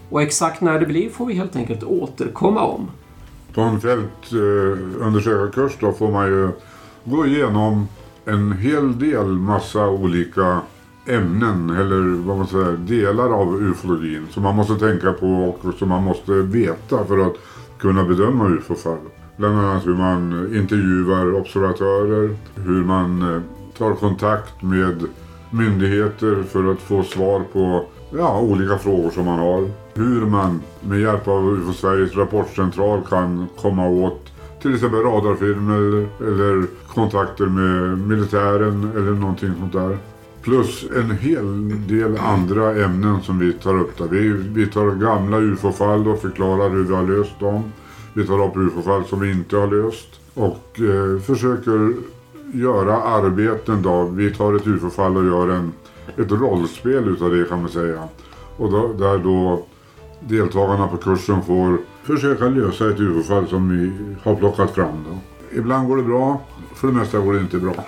Och 0.10 0.22
exakt 0.22 0.62
när 0.62 0.80
det 0.80 0.86
blir 0.86 1.10
får 1.10 1.26
vi 1.26 1.34
helt 1.34 1.56
enkelt 1.56 1.84
återkomma 1.84 2.62
om. 2.62 2.92
På 3.54 3.62
en 3.62 3.82
fältundersökarkurs 3.82 5.72
eh, 5.74 5.78
då 5.80 5.92
får 5.92 6.12
man 6.12 6.26
ju 6.28 6.50
gå 7.04 7.26
igenom 7.26 7.88
en 8.26 8.52
hel 8.58 9.00
del 9.00 9.26
massa 9.28 9.88
olika 9.88 10.62
ämnen 11.10 11.70
eller 11.70 12.28
vad 12.28 12.38
man 12.38 12.48
säger, 12.48 12.78
delar 12.78 13.30
av 13.30 13.62
ufologin 13.62 14.28
som 14.30 14.44
man 14.44 14.56
måste 14.56 14.76
tänka 14.76 15.14
på 15.14 15.28
och 15.28 15.74
som 15.74 15.90
man 15.90 16.04
måste 16.04 16.32
veta 16.32 17.06
för 17.06 17.18
att 17.18 17.36
kunna 17.80 18.04
bedöma 18.04 18.48
ufo-fall. 18.48 18.98
Bland 19.38 19.60
annat 19.60 19.88
hur 19.88 19.96
man 19.96 20.50
intervjuar 20.56 21.36
observatörer, 21.36 22.36
hur 22.56 22.84
man 22.84 23.22
eh, 23.22 23.42
tar 23.78 23.94
kontakt 23.96 24.62
med 24.62 25.04
myndigheter 25.50 26.44
för 26.44 26.72
att 26.72 26.80
få 26.80 27.04
svar 27.04 27.44
på 27.54 27.86
ja, 28.18 28.40
olika 28.40 28.78
frågor 28.78 29.10
som 29.10 29.26
man 29.26 29.40
har. 29.40 29.70
Hur 29.94 30.26
man 30.26 30.62
med 30.82 31.00
hjälp 31.00 31.28
av 31.28 31.50
UFO 31.50 31.74
Sveriges 31.74 32.16
rapportcentral 32.16 33.02
kan 33.10 33.48
komma 33.62 33.88
åt 33.90 34.32
till 34.62 34.74
exempel 34.74 35.00
radarfilmer 35.00 36.08
eller 36.20 36.66
kontakter 36.88 37.46
med 37.46 37.98
militären 37.98 38.92
eller 38.96 39.12
någonting 39.12 39.54
sånt 39.60 39.74
där. 39.74 39.98
Plus 40.42 40.86
en 40.96 41.12
hel 41.12 41.70
del 41.88 42.18
andra 42.18 42.84
ämnen 42.84 43.22
som 43.22 43.40
vi 43.40 43.54
tar 43.54 43.80
upp 43.80 43.98
där. 43.98 44.08
Vi, 44.08 44.30
vi 44.30 44.68
tar 44.68 44.92
gamla 44.92 45.38
UFO-fall 45.38 46.08
och 46.08 46.22
förklarar 46.22 46.70
hur 46.70 46.84
vi 46.84 46.96
har 46.96 47.04
löst 47.04 47.40
dem. 47.40 47.72
Vi 48.14 48.28
tar 48.28 48.46
upp 48.46 48.58
UFO-fall 48.58 49.06
som 49.06 49.20
vi 49.20 49.32
inte 49.32 49.58
har 49.58 49.68
löst. 49.68 50.08
Och 50.34 50.80
eh, 50.80 51.20
försöker 51.20 51.94
göra 52.54 53.02
arbeten 53.02 53.82
då. 53.82 54.04
Vi 54.04 54.34
tar 54.34 54.56
ett 54.56 54.68
UFO-fall 54.68 55.18
och 55.18 55.26
gör 55.26 55.50
en, 55.50 55.72
ett 56.18 56.32
rollspel 56.32 57.08
utav 57.08 57.32
det 57.32 57.50
kan 57.50 57.62
man 57.62 57.70
säga. 57.70 58.04
Och 58.58 58.72
då, 58.72 58.94
där 58.94 59.18
då 59.18 59.66
deltagarna 60.20 60.88
på 60.88 60.98
kursen 60.98 61.42
får 61.42 61.78
försöka 62.04 62.46
lösa 62.46 62.90
ett 62.90 63.00
UFO-fall 63.00 63.48
som 63.48 63.70
vi 63.70 63.92
har 64.24 64.36
plockat 64.36 64.76
fram. 64.76 65.06
Då. 65.10 65.18
Ibland 65.56 65.88
går 65.88 65.98
det 65.98 66.04
bra, 66.04 66.42
för 66.76 66.88
det 66.88 66.94
mesta 66.94 67.20
går 67.20 67.34
det 67.34 67.40
inte 67.40 67.58
bra. 67.58 67.74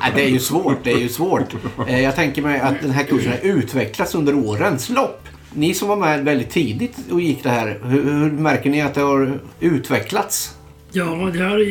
Nej, 0.00 0.12
det 0.14 0.24
är 0.24 0.28
ju 0.28 0.38
svårt. 0.38 0.76
Det 0.84 0.92
är 0.92 0.98
ju 0.98 1.08
svårt. 1.08 1.54
Eh, 1.88 2.00
Jag 2.00 2.16
tänker 2.16 2.42
mig 2.42 2.60
att 2.60 2.80
den 2.80 2.90
här 2.90 3.04
kursen 3.04 3.32
har 3.32 3.38
utvecklats 3.42 4.14
under 4.14 4.34
årens 4.34 4.88
lopp. 4.90 5.28
Ni 5.54 5.74
som 5.74 5.88
var 5.88 5.96
med 5.96 6.24
väldigt 6.24 6.50
tidigt 6.50 6.96
och 7.10 7.20
gick 7.20 7.42
det 7.42 7.50
här, 7.50 7.80
hur, 7.84 8.02
hur 8.04 8.30
märker 8.30 8.70
ni 8.70 8.80
att 8.82 8.94
det 8.94 9.00
har 9.00 9.38
utvecklats? 9.60 10.56
Ja, 10.92 11.04
det 11.32 11.38
har 11.44 11.66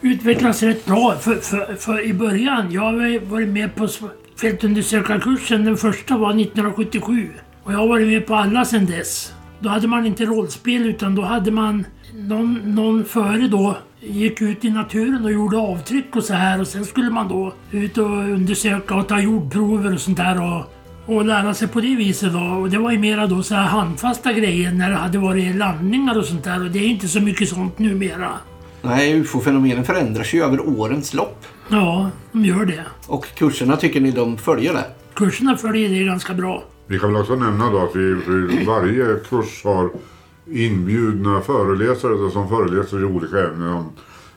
utvecklats 0.00 0.62
rätt 0.62 0.86
bra. 0.86 1.14
För, 1.20 1.34
för, 1.34 1.74
för 1.78 2.00
i 2.04 2.14
början, 2.14 2.72
jag 2.72 2.82
har 2.82 3.20
varit 3.30 3.48
med 3.48 3.74
på 3.74 3.88
fältundersökarkursen. 4.40 5.64
Den 5.64 5.76
första 5.76 6.16
var 6.18 6.30
1977. 6.30 7.28
Och 7.64 7.72
jag 7.72 7.78
har 7.78 7.88
varit 7.88 8.06
med 8.06 8.26
på 8.26 8.34
alla 8.34 8.64
sedan 8.64 8.86
dess. 8.86 9.32
Då 9.60 9.68
hade 9.68 9.88
man 9.88 10.06
inte 10.06 10.24
rollspel 10.24 10.86
utan 10.86 11.14
då 11.14 11.22
hade 11.22 11.50
man 11.50 11.84
någon, 12.14 12.60
någon 12.74 13.04
före 13.04 13.48
då 13.48 13.76
gick 14.00 14.42
ut 14.42 14.64
i 14.64 14.70
naturen 14.70 15.24
och 15.24 15.32
gjorde 15.32 15.56
avtryck 15.56 16.16
och 16.16 16.24
så 16.24 16.34
här 16.34 16.60
och 16.60 16.66
sen 16.66 16.84
skulle 16.84 17.10
man 17.10 17.28
då 17.28 17.52
ut 17.70 17.98
och 17.98 18.10
undersöka 18.10 18.94
och 18.94 19.08
ta 19.08 19.20
jordprover 19.20 19.94
och 19.94 20.00
sånt 20.00 20.16
där 20.16 20.42
och, 20.42 20.64
och 21.14 21.24
lära 21.24 21.54
sig 21.54 21.68
på 21.68 21.80
det 21.80 21.96
viset 21.96 22.32
då. 22.32 22.38
Och 22.38 22.70
det 22.70 22.78
var 22.78 22.90
ju 22.90 22.98
mera 22.98 23.26
då 23.26 23.42
så 23.42 23.54
här 23.54 23.66
handfasta 23.66 24.32
grejer 24.32 24.72
när 24.72 24.90
det 24.90 24.96
hade 24.96 25.18
varit 25.18 25.56
landningar 25.56 26.18
och 26.18 26.24
sånt 26.24 26.44
där 26.44 26.64
och 26.64 26.70
det 26.70 26.78
är 26.78 26.88
inte 26.88 27.08
så 27.08 27.20
mycket 27.20 27.48
sånt 27.48 27.78
numera. 27.78 28.30
Nej, 28.82 29.20
ufo-fenomenen 29.20 29.84
förändras 29.84 30.34
ju 30.34 30.42
över 30.42 30.68
årens 30.68 31.14
lopp. 31.14 31.44
Ja, 31.68 32.10
de 32.32 32.44
gör 32.44 32.64
det. 32.64 32.84
Och 33.06 33.26
kurserna 33.34 33.76
tycker 33.76 34.00
ni 34.00 34.10
de 34.10 34.38
följer 34.38 34.72
det? 34.72 34.84
Kurserna 35.14 35.56
följer 35.56 35.88
det 35.88 36.04
ganska 36.04 36.34
bra. 36.34 36.64
Vi 36.86 36.98
kan 36.98 37.12
väl 37.12 37.22
också 37.22 37.34
nämna 37.34 37.70
då 37.70 37.78
att 37.78 37.96
vi 37.96 38.64
varje 38.66 39.04
kurs 39.28 39.64
har 39.64 39.90
inbjudna 40.50 41.40
föreläsare 41.40 42.30
som 42.30 42.48
föreläser 42.48 43.00
i 43.00 43.04
olika 43.04 43.48
ämnen. 43.48 43.84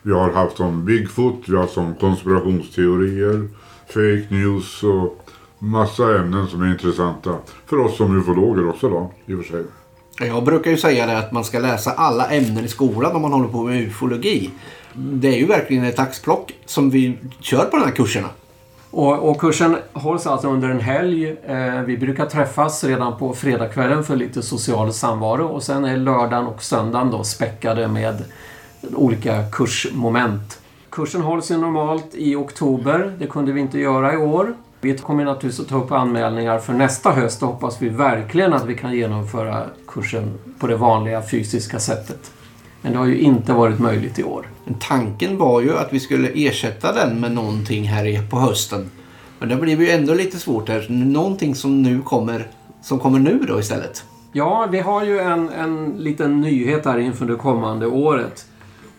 Vi 0.01 0.11
har 0.11 0.31
haft 0.31 0.59
om 0.59 0.85
Bigfoot, 0.85 1.43
vi 1.47 1.55
har 1.55 1.61
haft 1.61 1.77
om 1.77 1.95
konspirationsteorier, 1.95 3.47
fake 3.87 4.27
news 4.29 4.83
och 4.83 5.25
massa 5.59 6.19
ämnen 6.19 6.47
som 6.47 6.61
är 6.61 6.71
intressanta. 6.71 7.35
För 7.65 7.77
oss 7.77 7.97
som 7.97 8.19
ufologer 8.19 8.69
också 8.69 8.89
då, 8.89 9.11
i 9.25 9.33
och 9.33 9.45
för 9.45 9.45
sig. 9.45 9.65
Jag 10.27 10.45
brukar 10.45 10.71
ju 10.71 10.77
säga 10.77 11.05
det 11.05 11.17
att 11.17 11.31
man 11.31 11.43
ska 11.43 11.59
läsa 11.59 11.91
alla 11.91 12.27
ämnen 12.27 12.65
i 12.65 12.67
skolan 12.67 13.15
om 13.15 13.21
man 13.21 13.33
håller 13.33 13.47
på 13.47 13.63
med 13.63 13.81
ufologi. 13.81 14.49
Det 14.93 15.27
är 15.27 15.37
ju 15.37 15.45
verkligen 15.45 15.83
ett 15.83 15.99
axplock 15.99 16.53
som 16.65 16.89
vi 16.89 17.17
kör 17.39 17.65
på 17.65 17.77
de 17.77 17.83
här 17.83 17.91
kurserna. 17.91 18.27
Och, 18.91 19.29
och 19.29 19.39
kursen 19.39 19.77
hålls 19.93 20.27
alltså 20.27 20.47
under 20.47 20.69
en 20.69 20.79
helg. 20.79 21.35
Eh, 21.45 21.81
vi 21.81 21.97
brukar 21.97 22.25
träffas 22.25 22.83
redan 22.83 23.17
på 23.17 23.33
fredagskvällen 23.33 24.03
för 24.03 24.15
lite 24.15 24.41
social 24.41 24.93
samvaro 24.93 25.45
och 25.45 25.63
sen 25.63 25.85
är 25.85 25.97
lördagen 25.97 26.47
och 26.47 26.63
söndagen 26.63 27.11
då 27.11 27.23
späckade 27.23 27.87
med 27.87 28.23
olika 28.95 29.43
kursmoment. 29.51 30.59
Kursen 30.89 31.21
hålls 31.21 31.51
ju 31.51 31.57
normalt 31.57 32.15
i 32.15 32.35
oktober. 32.35 33.13
Det 33.19 33.27
kunde 33.27 33.51
vi 33.51 33.61
inte 33.61 33.79
göra 33.79 34.13
i 34.13 34.17
år. 34.17 34.53
Vi 34.81 34.97
kommer 34.97 35.25
naturligtvis 35.25 35.59
att 35.59 35.67
ta 35.67 35.83
upp 35.83 35.91
anmälningar 35.91 36.59
för 36.59 36.73
nästa 36.73 37.11
höst 37.11 37.43
och 37.43 37.49
hoppas 37.49 37.81
vi 37.81 37.89
verkligen 37.89 38.53
att 38.53 38.65
vi 38.65 38.75
kan 38.75 38.93
genomföra 38.93 39.63
kursen 39.87 40.39
på 40.59 40.67
det 40.67 40.75
vanliga 40.75 41.21
fysiska 41.21 41.79
sättet. 41.79 42.31
Men 42.81 42.91
det 42.91 42.97
har 42.97 43.05
ju 43.05 43.19
inte 43.19 43.53
varit 43.53 43.79
möjligt 43.79 44.19
i 44.19 44.23
år. 44.23 44.47
Men 44.65 44.75
tanken 44.79 45.37
var 45.37 45.61
ju 45.61 45.77
att 45.77 45.93
vi 45.93 45.99
skulle 45.99 46.29
ersätta 46.35 46.93
den 46.93 47.19
med 47.19 47.31
någonting 47.31 47.83
här 47.83 48.29
på 48.29 48.39
hösten. 48.39 48.91
Men 49.39 49.49
det 49.49 49.55
blir 49.55 49.79
ju 49.79 49.89
ändå 49.89 50.13
lite 50.13 50.37
svårt 50.37 50.69
här. 50.69 50.85
Någonting 50.89 51.55
som 51.55 51.81
nu 51.81 52.01
kommer, 52.01 52.47
som 52.81 52.99
kommer 52.99 53.19
nu 53.19 53.39
då 53.47 53.59
istället. 53.59 54.03
Ja, 54.33 54.67
vi 54.71 54.79
har 54.79 55.05
ju 55.05 55.19
en, 55.19 55.49
en 55.49 55.89
liten 55.97 56.41
nyhet 56.41 56.85
här 56.85 56.97
inför 56.97 57.25
det 57.25 57.35
kommande 57.35 57.87
året. 57.87 58.45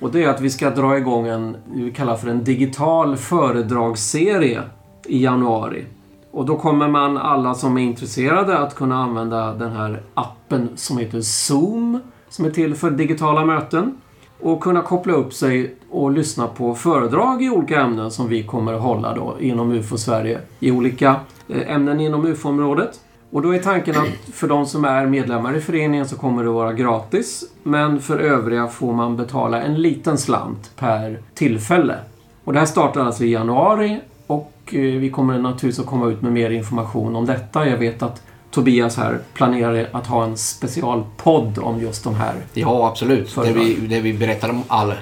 Och 0.00 0.12
det 0.12 0.24
är 0.24 0.28
att 0.28 0.40
vi 0.40 0.50
ska 0.50 0.70
dra 0.70 0.96
igång 0.96 1.26
en, 1.26 1.56
vi 1.74 1.92
kallar 1.92 2.16
för 2.16 2.28
en 2.28 2.44
digital 2.44 3.16
föredragsserie 3.16 4.62
i 5.06 5.22
januari. 5.24 5.84
Och 6.30 6.46
då 6.46 6.56
kommer 6.56 6.88
man, 6.88 7.18
alla 7.18 7.54
som 7.54 7.78
är 7.78 7.82
intresserade, 7.82 8.58
att 8.58 8.74
kunna 8.74 9.02
använda 9.02 9.54
den 9.54 9.72
här 9.72 10.02
appen 10.14 10.68
som 10.76 10.98
heter 10.98 11.20
Zoom, 11.20 12.00
som 12.32 12.44
är 12.44 12.50
till 12.50 12.74
för 12.74 12.90
digitala 12.90 13.44
möten. 13.44 13.96
Och 14.40 14.60
kunna 14.60 14.82
koppla 14.82 15.12
upp 15.12 15.34
sig 15.34 15.74
och 15.90 16.10
lyssna 16.10 16.46
på 16.46 16.74
föredrag 16.74 17.42
i 17.42 17.50
olika 17.50 17.80
ämnen 17.80 18.10
som 18.10 18.28
vi 18.28 18.42
kommer 18.42 18.72
att 18.72 18.82
hålla 18.82 19.14
då 19.14 19.36
inom 19.40 19.72
UFO-Sverige. 19.72 20.38
I 20.60 20.70
olika 20.70 21.16
eh, 21.48 21.74
ämnen 21.74 22.00
inom 22.00 22.26
UFO-området. 22.26 23.00
Och 23.30 23.42
då 23.42 23.54
är 23.54 23.58
tanken 23.58 23.96
att 23.96 24.34
för 24.34 24.48
de 24.48 24.66
som 24.66 24.84
är 24.84 25.06
medlemmar 25.06 25.56
i 25.56 25.60
föreningen 25.60 26.08
så 26.08 26.16
kommer 26.16 26.42
det 26.42 26.48
att 26.48 26.54
vara 26.54 26.72
gratis. 26.72 27.44
Men 27.62 28.00
för 28.00 28.18
övriga 28.18 28.66
får 28.66 28.92
man 28.92 29.16
betala 29.16 29.62
en 29.62 29.82
liten 29.82 30.18
slant 30.18 30.70
per 30.76 31.18
tillfälle. 31.34 31.98
Och 32.44 32.52
det 32.52 32.58
här 32.58 32.66
startar 32.66 33.00
alltså 33.00 33.24
i 33.24 33.32
januari 33.32 34.00
och 34.26 34.52
eh, 34.66 34.80
vi 34.80 35.10
kommer 35.10 35.38
naturligtvis 35.38 35.78
att 35.78 35.86
komma 35.86 36.06
ut 36.08 36.22
med 36.22 36.32
mer 36.32 36.50
information 36.50 37.16
om 37.16 37.26
detta. 37.26 37.68
Jag 37.68 37.78
vet 37.78 38.02
att 38.02 38.22
Tobias 38.52 38.96
här 38.96 39.18
planerar 39.34 39.88
att 39.92 40.06
ha 40.06 40.24
en 40.24 40.36
specialpodd 40.36 41.58
om 41.58 41.80
just 41.80 42.04
de 42.04 42.14
här. 42.14 42.34
Ja, 42.54 42.88
absolut. 42.88 43.34
Där 43.34 43.52
vi, 43.52 43.74
där 43.74 44.00
vi 44.00 44.12
berättar 44.12 44.50
om 44.50 44.62
all 44.68 44.94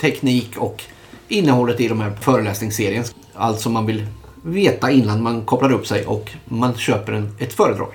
teknik 0.00 0.56
och 0.56 0.82
innehållet 1.28 1.80
i 1.80 1.88
de 1.88 2.00
här 2.00 2.10
föreläsningsserien. 2.20 3.04
Allt 3.34 3.60
som 3.60 3.72
man 3.72 3.86
vill 3.86 4.06
veta 4.42 4.90
innan 4.90 5.22
man 5.22 5.42
kopplar 5.42 5.72
upp 5.72 5.86
sig 5.86 6.06
och 6.06 6.30
man 6.44 6.74
köper 6.74 7.12
en, 7.12 7.36
ett 7.38 7.52
föredrag. 7.52 7.92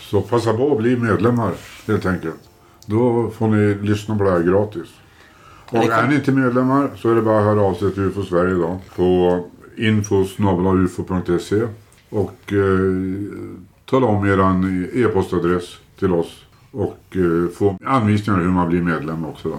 Så 0.00 0.20
passa 0.20 0.52
på 0.52 0.72
att 0.72 0.78
bli 0.78 0.96
medlemmar 0.96 1.52
helt 1.86 2.06
enkelt. 2.06 2.40
Då 2.86 3.30
får 3.30 3.48
ni 3.48 3.74
lyssna 3.74 4.18
på 4.18 4.24
det 4.24 4.30
här 4.30 4.42
gratis. 4.42 4.88
Och 5.70 5.84
är 5.84 6.08
ni 6.08 6.14
inte 6.14 6.32
medlemmar 6.32 6.90
så 6.96 7.10
är 7.10 7.14
det 7.14 7.22
bara 7.22 7.38
att 7.38 7.44
höra 7.44 7.62
av 7.62 7.74
sig 7.74 7.94
till 7.94 8.02
UFO 8.02 8.22
Sverige 8.22 8.54
då. 8.54 8.80
På 8.96 9.40
info.ufo.se 9.76 11.62
och 12.10 12.52
eh, 12.52 12.58
tala 13.94 14.06
om 14.06 14.26
er 14.26 14.38
e-postadress 15.04 15.76
till 15.98 16.12
oss. 16.12 16.44
Och 16.70 17.16
eh, 17.16 17.50
få 17.58 17.78
anvisningar 17.84 18.40
hur 18.40 18.48
man 18.48 18.68
blir 18.68 18.82
medlem 18.82 19.24
också 19.24 19.48
då. 19.48 19.58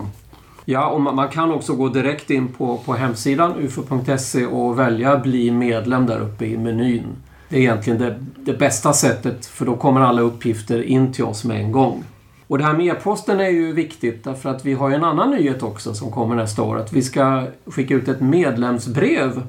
Ja, 0.65 0.88
och 0.89 1.01
man 1.01 1.15
man 1.15 1.30
kan 1.30 1.51
också 1.51 1.75
gå 1.75 1.89
direkt 1.89 2.30
in 2.30 2.48
på, 2.48 2.77
på 2.86 2.94
hemsidan 2.94 3.54
ufo.se 3.60 4.46
och 4.46 4.80
välja 4.80 5.18
bli 5.18 5.51
medlem 5.51 6.06
där 6.06 6.20
uppe 6.20 6.46
i 6.46 6.58
menyn. 6.58 7.04
Det 7.50 7.58
är 7.58 7.62
egentligen 7.62 8.00
det, 8.00 8.15
det 8.36 8.54
bästa 8.54 8.94
sättet 8.94 9.46
för 9.46 9.65
då 9.65 9.75
kommer 9.75 10.01
alla 10.01 10.22
uppgifter 10.22 10.82
in 10.82 11.13
till 11.13 11.24
oss 11.24 11.44
med 11.44 11.62
en 11.62 11.72
gång. 11.72 12.04
Och 12.48 12.58
det 12.58 12.63
här 12.63 12.74
med 12.74 12.86
e-posten 12.86 13.39
är 13.39 13.50
ju 13.50 13.74
viktigt 13.74 14.24
därför 14.24 14.50
att 14.50 14.65
vi 14.65 14.74
har 14.74 14.89
ju 14.89 14.96
en 14.96 15.04
annan 15.04 15.32
nyhet 15.32 15.63
också 15.63 15.94
som 15.94 16.12
kommer 16.12 16.36
nästa 16.36 16.63
år. 16.63 16.77
Att 16.77 16.94
vi 16.94 17.01
ska 17.01 17.48
skicka 17.65 17.94
ut 17.94 18.08
ett 18.08 18.22
medlemsbrev 18.22 19.42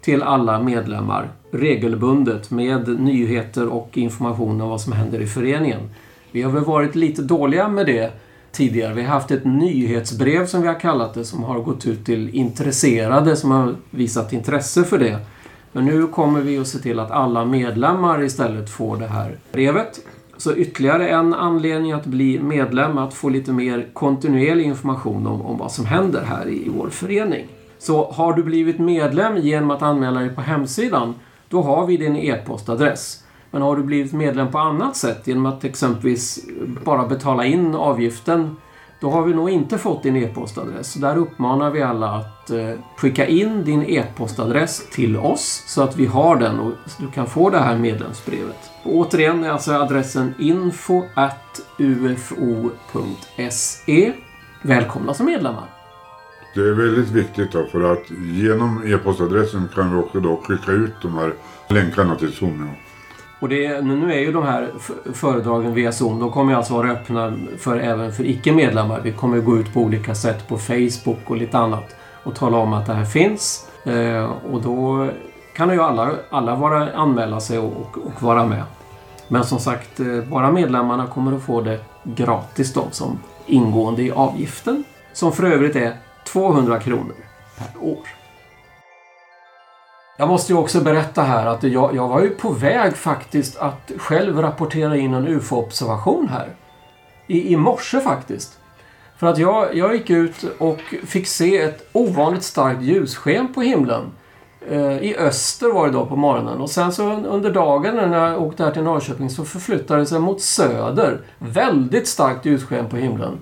till 0.00 0.22
alla 0.22 0.62
medlemmar 0.62 1.28
regelbundet 1.56 2.50
med 2.50 3.00
nyheter 3.00 3.68
och 3.68 3.98
information 3.98 4.60
om 4.60 4.68
vad 4.68 4.80
som 4.80 4.92
händer 4.92 5.20
i 5.20 5.26
föreningen. 5.26 5.80
Vi 6.32 6.42
har 6.42 6.52
väl 6.52 6.64
varit 6.64 6.94
lite 6.94 7.22
dåliga 7.22 7.68
med 7.68 7.86
det 7.86 8.12
tidigare. 8.52 8.94
Vi 8.94 9.02
har 9.02 9.08
haft 9.08 9.30
ett 9.30 9.44
nyhetsbrev 9.44 10.46
som 10.46 10.62
vi 10.62 10.68
har 10.68 10.80
kallat 10.80 11.14
det 11.14 11.24
som 11.24 11.42
har 11.42 11.60
gått 11.60 11.86
ut 11.86 12.04
till 12.04 12.34
intresserade 12.34 13.36
som 13.36 13.50
har 13.50 13.74
visat 13.90 14.32
intresse 14.32 14.84
för 14.84 14.98
det. 14.98 15.18
Men 15.72 15.84
nu 15.84 16.06
kommer 16.06 16.40
vi 16.40 16.58
att 16.58 16.66
se 16.66 16.78
till 16.78 16.98
att 16.98 17.10
alla 17.10 17.44
medlemmar 17.44 18.22
istället 18.22 18.70
får 18.70 18.96
det 18.96 19.06
här 19.06 19.38
brevet. 19.52 20.00
Så 20.36 20.54
ytterligare 20.54 21.08
en 21.08 21.34
anledning 21.34 21.92
att 21.92 22.06
bli 22.06 22.38
medlem, 22.38 22.98
att 22.98 23.14
få 23.14 23.28
lite 23.28 23.52
mer 23.52 23.86
kontinuerlig 23.92 24.64
information 24.64 25.26
om, 25.26 25.42
om 25.42 25.58
vad 25.58 25.72
som 25.72 25.86
händer 25.86 26.24
här 26.24 26.46
i, 26.46 26.66
i 26.66 26.68
vår 26.68 26.88
förening. 26.90 27.46
Så 27.78 28.10
har 28.12 28.32
du 28.32 28.42
blivit 28.42 28.78
medlem 28.78 29.36
genom 29.36 29.70
att 29.70 29.82
anmäla 29.82 30.20
dig 30.20 30.28
på 30.28 30.40
hemsidan, 30.40 31.14
då 31.48 31.62
har 31.62 31.86
vi 31.86 31.96
din 31.96 32.16
e-postadress. 32.16 33.22
Men 33.50 33.62
har 33.62 33.76
du 33.76 33.82
blivit 33.82 34.12
medlem 34.12 34.50
på 34.50 34.58
annat 34.58 34.96
sätt, 34.96 35.26
genom 35.26 35.46
att 35.46 35.64
exempelvis 35.64 36.46
bara 36.84 37.06
betala 37.06 37.44
in 37.44 37.74
avgiften 37.74 38.56
då 39.00 39.10
har 39.10 39.22
vi 39.22 39.34
nog 39.34 39.50
inte 39.50 39.78
fått 39.78 40.02
din 40.02 40.16
e-postadress. 40.16 40.92
Så 40.92 40.98
där 40.98 41.16
uppmanar 41.16 41.70
vi 41.70 41.82
alla 41.82 42.10
att 42.10 42.50
eh, 42.50 42.70
skicka 42.96 43.26
in 43.26 43.64
din 43.64 43.82
e-postadress 43.82 44.90
till 44.90 45.16
oss 45.16 45.64
så 45.66 45.82
att 45.82 45.96
vi 45.96 46.06
har 46.06 46.36
den 46.36 46.60
och 46.60 46.72
du 46.98 47.10
kan 47.10 47.26
få 47.26 47.50
det 47.50 47.58
här 47.58 47.78
medlemsbrevet. 47.78 48.70
Och 48.82 48.94
återigen 48.94 49.44
är 49.44 49.50
alltså 49.50 49.72
adressen 49.72 50.34
info.ufo.se 50.38 51.02
Välkomna 54.62 55.14
som 55.14 55.26
medlemmar! 55.26 55.75
Det 56.56 56.68
är 56.68 56.72
väldigt 56.72 57.10
viktigt 57.10 57.52
då, 57.52 57.64
för 57.64 57.92
att 57.92 58.10
genom 58.10 58.82
e-postadressen 58.86 59.68
kan 59.74 59.92
vi 59.92 60.02
också 60.02 60.20
då 60.20 60.36
skicka 60.36 60.72
ut 60.72 60.94
de 61.02 61.14
här 61.14 61.32
länkarna 61.68 62.16
till 62.16 62.32
Zoom. 62.32 62.66
Ja. 62.68 62.74
Och 63.40 63.48
det, 63.48 63.80
nu 63.80 64.12
är 64.12 64.18
ju 64.18 64.32
de 64.32 64.42
här 64.42 64.70
föredragen 65.12 65.74
via 65.74 65.92
Zoom, 65.92 66.20
de 66.20 66.30
kommer 66.30 66.54
alltså 66.54 66.74
vara 66.74 66.90
öppna 66.90 67.32
för, 67.58 67.76
även 67.76 68.12
för 68.12 68.24
icke-medlemmar. 68.24 69.00
Vi 69.00 69.12
kommer 69.12 69.40
gå 69.40 69.56
ut 69.56 69.74
på 69.74 69.80
olika 69.80 70.14
sätt 70.14 70.48
på 70.48 70.58
Facebook 70.58 71.30
och 71.30 71.36
lite 71.36 71.58
annat 71.58 71.96
och 72.22 72.34
tala 72.34 72.56
om 72.56 72.72
att 72.72 72.86
det 72.86 72.94
här 72.94 73.04
finns. 73.04 73.68
Eh, 73.84 74.24
och 74.52 74.62
då 74.62 75.08
kan 75.56 75.70
ju 75.70 75.80
alla, 75.80 76.10
alla 76.30 76.54
vara, 76.54 76.92
anmäla 76.92 77.40
sig 77.40 77.58
och, 77.58 77.72
och, 77.76 77.98
och, 78.06 78.22
vara 78.22 78.46
med. 78.46 78.62
Men 79.28 79.44
som 79.44 79.58
sagt, 79.58 80.00
eh, 80.00 80.20
bara 80.30 80.52
medlemmarna 80.52 81.06
kommer 81.06 81.36
att 81.36 81.42
få 81.42 81.60
det 81.60 81.80
gratis 82.04 82.72
då 82.74 82.88
som 82.90 83.18
ingående 83.46 84.02
i 84.02 84.10
avgiften. 84.10 84.84
Som 85.12 85.32
för 85.32 85.44
övrigt 85.44 85.76
är 85.76 86.05
200 86.26 86.80
kronor 86.80 87.14
per 87.58 87.82
år. 87.82 87.98
Jag 90.18 90.28
måste 90.28 90.52
ju 90.52 90.58
också 90.58 90.80
berätta 90.80 91.22
här 91.22 91.46
att 91.46 91.62
jag, 91.62 91.94
jag 91.94 92.08
var 92.08 92.20
ju 92.20 92.30
på 92.30 92.50
väg 92.50 92.96
faktiskt 92.96 93.58
att 93.58 93.92
själv 93.98 94.40
rapportera 94.40 94.96
in 94.96 95.14
en 95.14 95.28
UFO-observation 95.28 96.28
här. 96.28 96.48
I, 97.26 97.52
I 97.52 97.56
morse 97.56 98.00
faktiskt. 98.00 98.58
För 99.16 99.26
att 99.26 99.38
jag, 99.38 99.76
jag 99.76 99.94
gick 99.94 100.10
ut 100.10 100.44
och 100.58 100.80
fick 101.06 101.26
se 101.26 101.58
ett 101.58 101.88
ovanligt 101.92 102.42
starkt 102.42 102.82
ljussken 102.82 103.54
på 103.54 103.62
himlen. 103.62 104.12
Eh, 104.70 104.98
I 104.98 105.16
öster 105.16 105.72
var 105.72 105.86
det 105.86 105.92
då 105.92 106.06
på 106.06 106.16
morgonen 106.16 106.60
och 106.60 106.70
sen 106.70 106.92
så 106.92 107.12
under 107.12 107.50
dagen 107.50 107.96
när 107.96 108.30
jag 108.30 108.42
åkte 108.42 108.64
här 108.64 108.70
till 108.70 108.82
Norrköping 108.82 109.30
så 109.30 109.44
förflyttade 109.44 110.00
det 110.00 110.06
sig 110.06 110.20
mot 110.20 110.40
söder. 110.40 111.20
Väldigt 111.38 112.08
starkt 112.08 112.46
ljussken 112.46 112.88
på 112.88 112.96
himlen. 112.96 113.38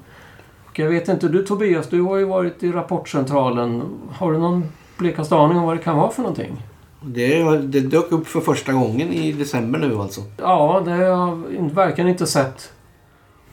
Och 0.75 0.79
jag 0.79 0.89
vet 0.89 1.09
inte, 1.09 1.29
du 1.29 1.43
Tobias, 1.43 1.89
du 1.89 2.01
har 2.01 2.17
ju 2.17 2.25
varit 2.25 2.63
i 2.63 2.73
Rapportcentralen. 2.73 3.83
Har 4.13 4.33
du 4.33 4.39
någon 4.39 4.65
blekaste 4.97 5.37
aning 5.37 5.59
om 5.59 5.65
vad 5.65 5.77
det 5.77 5.83
kan 5.83 5.97
vara 5.97 6.11
för 6.11 6.23
någonting? 6.23 6.63
Det, 7.03 7.59
det 7.59 7.81
dök 7.81 8.13
upp 8.13 8.27
för 8.27 8.41
första 8.41 8.73
gången 8.73 9.13
i 9.13 9.33
december 9.33 9.79
nu 9.79 9.97
alltså. 9.97 10.21
Ja, 10.37 10.83
det 10.85 10.91
har 10.91 11.03
jag 11.03 11.43
verkligen 11.75 12.11
inte 12.11 12.27
sett 12.27 12.73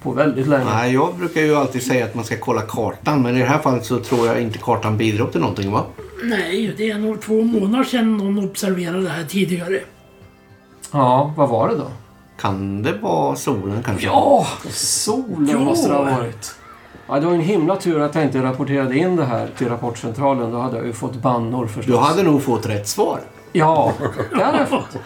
på 0.02 0.12
väldigt 0.12 0.48
länge. 0.48 0.66
Nej, 0.66 0.94
jag 0.94 1.16
brukar 1.16 1.42
ju 1.42 1.56
alltid 1.56 1.84
säga 1.84 2.06
att 2.06 2.16
man 2.16 2.24
ska 2.24 2.38
kolla 2.38 2.62
kartan. 2.62 3.22
Men 3.22 3.36
i 3.36 3.40
det 3.40 3.46
här 3.46 3.60
fallet 3.60 3.86
så 3.86 4.00
tror 4.00 4.28
jag 4.28 4.42
inte 4.42 4.58
kartan 4.58 4.98
bidrar 4.98 5.28
till 5.28 5.42
någonting 5.42 5.72
va? 5.72 5.86
Nej, 6.24 6.74
det 6.78 6.92
är 6.92 6.98
nog 6.98 7.22
två 7.22 7.42
månader 7.42 7.84
sedan 7.84 8.18
någon 8.18 8.46
observerade 8.46 9.04
det 9.04 9.10
här 9.10 9.26
tidigare. 9.26 9.80
Ja, 10.92 11.34
vad 11.38 11.50
var 11.50 11.70
det 11.70 11.76
då? 11.76 11.88
Kan 12.40 12.84
det 12.84 12.94
vara 12.94 13.36
solen 13.36 13.84
kanske? 13.84 14.06
Ja, 14.06 14.48
solen 14.70 15.50
ja. 15.50 15.60
måste 15.60 15.90
det 15.90 15.96
ha 15.96 16.04
varit. 16.04 16.56
Ja, 17.08 17.20
det 17.20 17.26
var 17.26 17.34
en 17.34 17.42
himla 17.42 17.76
tur 17.76 18.00
att 18.00 18.16
jag 18.16 18.24
inte 18.24 18.44
rapporterade 18.44 18.98
in 18.98 19.16
det 19.16 19.26
här 19.26 19.50
till 19.58 19.70
Rapportcentralen. 19.70 20.52
Då 20.52 20.58
hade 20.58 20.78
jag 20.78 20.86
ju 20.86 20.94
fått 20.94 21.16
bannor 21.16 21.68
förstås. 21.68 21.86
Du 21.86 21.98
hade 21.98 22.24
nog 22.24 22.44
fått 22.44 22.66
rätt 22.66 22.88
svar. 22.88 23.20
Ja, 23.52 23.94
det 24.36 24.44
hade 24.44 24.58
jag 24.58 24.70
fått. 24.70 24.98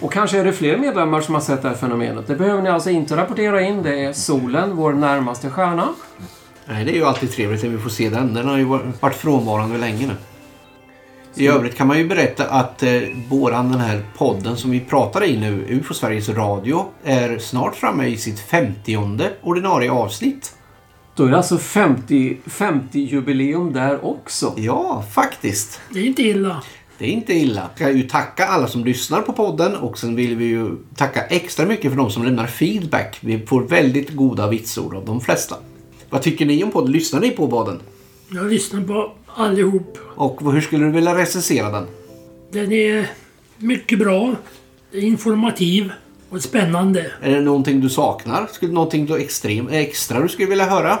Och 0.00 0.12
kanske 0.12 0.38
är 0.38 0.44
det 0.44 0.52
fler 0.52 0.76
medlemmar 0.76 1.20
som 1.20 1.34
har 1.34 1.42
sett 1.42 1.62
det 1.62 1.68
här 1.68 1.76
fenomenet. 1.76 2.26
Det 2.26 2.34
behöver 2.34 2.62
ni 2.62 2.68
alltså 2.68 2.90
inte 2.90 3.16
rapportera 3.16 3.62
in. 3.62 3.82
Det 3.82 4.04
är 4.04 4.12
solen, 4.12 4.76
vår 4.76 4.92
närmaste 4.92 5.50
stjärna. 5.50 5.88
Nej, 6.64 6.84
det 6.84 6.90
är 6.90 6.94
ju 6.94 7.04
alltid 7.04 7.32
trevligt 7.32 7.64
att 7.64 7.70
vi 7.70 7.78
får 7.78 7.90
se 7.90 8.10
den. 8.10 8.34
Den 8.34 8.48
har 8.48 8.58
ju 8.58 8.64
varit 9.00 9.16
frånvarande 9.16 9.78
länge 9.78 10.06
nu. 10.06 10.14
I 11.34 11.48
övrigt 11.48 11.76
kan 11.76 11.86
man 11.86 11.98
ju 11.98 12.08
berätta 12.08 12.46
att 12.46 12.82
eh, 12.82 13.00
våran 13.28 13.72
den 13.72 13.80
här 13.80 14.02
podden 14.16 14.56
som 14.56 14.70
vi 14.70 14.80
pratar 14.80 15.24
i 15.24 15.36
nu, 15.36 15.64
UFO 15.68 15.94
Sveriges 15.94 16.28
Radio, 16.28 16.86
är 17.04 17.38
snart 17.38 17.76
framme 17.76 18.06
i 18.06 18.16
sitt 18.16 18.40
50 18.40 18.98
ordinarie 19.42 19.90
avsnitt. 19.90 20.54
Då 21.14 21.24
är 21.24 21.30
det 21.30 21.36
alltså 21.36 21.58
50, 21.58 22.36
50-jubileum 22.44 23.72
där 23.72 24.04
också. 24.04 24.54
Ja, 24.56 25.04
faktiskt. 25.12 25.80
Det 25.90 26.00
är 26.00 26.04
inte 26.04 26.22
illa. 26.22 26.62
Det 26.98 27.04
är 27.04 27.10
inte 27.10 27.32
illa. 27.32 27.60
Jag 27.60 27.70
ska 27.88 27.90
ju 27.90 28.02
tacka 28.02 28.46
alla 28.46 28.66
som 28.66 28.84
lyssnar 28.84 29.22
på 29.22 29.32
podden 29.32 29.76
och 29.76 29.98
sen 29.98 30.16
vill 30.16 30.36
vi 30.36 30.44
ju 30.44 30.76
tacka 30.96 31.22
extra 31.22 31.66
mycket 31.66 31.90
för 31.90 31.98
de 31.98 32.10
som 32.10 32.24
lämnar 32.24 32.46
feedback. 32.46 33.18
Vi 33.20 33.46
får 33.46 33.62
väldigt 33.62 34.10
goda 34.10 34.48
vitsord 34.48 34.94
av 34.94 35.04
de 35.04 35.20
flesta. 35.20 35.56
Vad 36.10 36.22
tycker 36.22 36.46
ni 36.46 36.64
om 36.64 36.70
podden? 36.70 36.92
Lyssnar 36.92 37.20
ni 37.20 37.30
på 37.30 37.48
podden? 37.48 37.80
Jag 38.28 38.50
lyssnar 38.50 38.80
på 38.80 39.12
allihop. 39.26 39.98
Och 40.16 40.52
hur 40.52 40.60
skulle 40.60 40.84
du 40.84 40.90
vilja 40.90 41.18
recensera 41.18 41.70
den? 41.70 41.86
Den 42.52 42.72
är 42.72 43.10
mycket 43.56 43.98
bra. 43.98 44.34
Informativ 44.92 45.92
och 46.30 46.42
spännande. 46.42 47.06
Är 47.22 47.30
det 47.30 47.40
någonting 47.40 47.80
du 47.80 47.88
saknar? 47.88 48.46
Skulle 48.52 48.72
någonting 48.72 49.06
du 49.06 49.16
extrem, 49.16 49.68
extra 49.68 50.20
du 50.20 50.28
skulle 50.28 50.48
vilja 50.48 50.64
höra? 50.64 50.98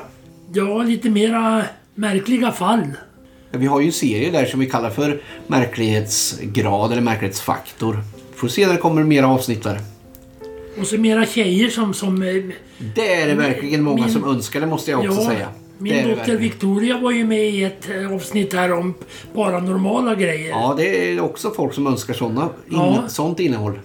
Ja, 0.52 0.82
lite 0.82 1.10
mera 1.10 1.62
märkliga 1.94 2.52
fall. 2.52 2.82
Vi 3.50 3.66
har 3.66 3.80
ju 3.80 3.86
en 3.86 3.92
serie 3.92 4.30
där 4.30 4.44
som 4.44 4.60
vi 4.60 4.66
kallar 4.66 4.90
för 4.90 5.22
märklighetsgrad 5.46 6.92
eller 6.92 7.02
märklighetsfaktor. 7.02 7.98
Får 8.34 8.48
se 8.48 8.66
när 8.66 8.72
det 8.72 8.80
kommer 8.80 9.04
mer 9.04 9.22
avsnitt 9.22 9.62
där. 9.62 9.80
Och 10.80 10.86
så 10.86 10.98
mera 10.98 11.26
tjejer 11.26 11.68
som... 11.68 11.94
som 11.94 12.22
eh, 12.22 12.34
det 12.94 13.14
är 13.14 13.26
det 13.26 13.34
verkligen 13.34 13.82
många 13.82 14.02
min, 14.02 14.12
som 14.12 14.24
önskar, 14.24 14.60
det 14.60 14.66
måste 14.66 14.90
jag 14.90 15.00
också 15.00 15.20
ja, 15.20 15.28
säga. 15.28 15.48
Min 15.78 16.08
dotter 16.08 16.36
Victoria 16.36 16.98
var 16.98 17.10
ju 17.10 17.24
med 17.24 17.48
i 17.48 17.64
ett 17.64 17.90
eh, 17.90 18.12
avsnitt 18.12 18.52
här 18.52 18.72
om 18.72 18.94
paranormala 19.34 20.14
grejer. 20.14 20.48
Ja, 20.48 20.74
det 20.76 21.12
är 21.12 21.20
också 21.20 21.50
folk 21.50 21.74
som 21.74 21.86
önskar 21.86 22.14
såna, 22.14 22.48
ja. 22.68 23.04
sånt 23.08 23.40
innehåll. 23.40 23.78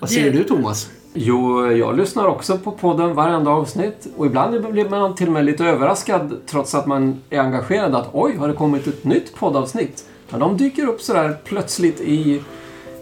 Vad 0.00 0.10
säger 0.10 0.32
du 0.32 0.44
Thomas? 0.44 0.90
Jo, 1.14 1.66
jag 1.66 1.96
lyssnar 1.96 2.26
också 2.26 2.58
på 2.58 2.72
podden 2.72 3.14
varenda 3.14 3.50
avsnitt. 3.50 4.06
Och 4.16 4.26
ibland 4.26 4.72
blir 4.72 4.88
man 4.88 5.14
till 5.14 5.26
och 5.26 5.32
med 5.32 5.44
lite 5.44 5.64
överraskad 5.64 6.36
trots 6.46 6.74
att 6.74 6.86
man 6.86 7.20
är 7.30 7.38
engagerad 7.38 7.94
att 7.94 8.08
oj, 8.12 8.36
har 8.36 8.48
det 8.48 8.54
kommit 8.54 8.86
ett 8.86 9.04
nytt 9.04 9.34
poddavsnitt? 9.34 10.04
Men 10.28 10.40
de 10.40 10.56
dyker 10.56 10.86
upp 10.88 11.00
sådär 11.00 11.36
plötsligt 11.44 12.00
i, 12.00 12.42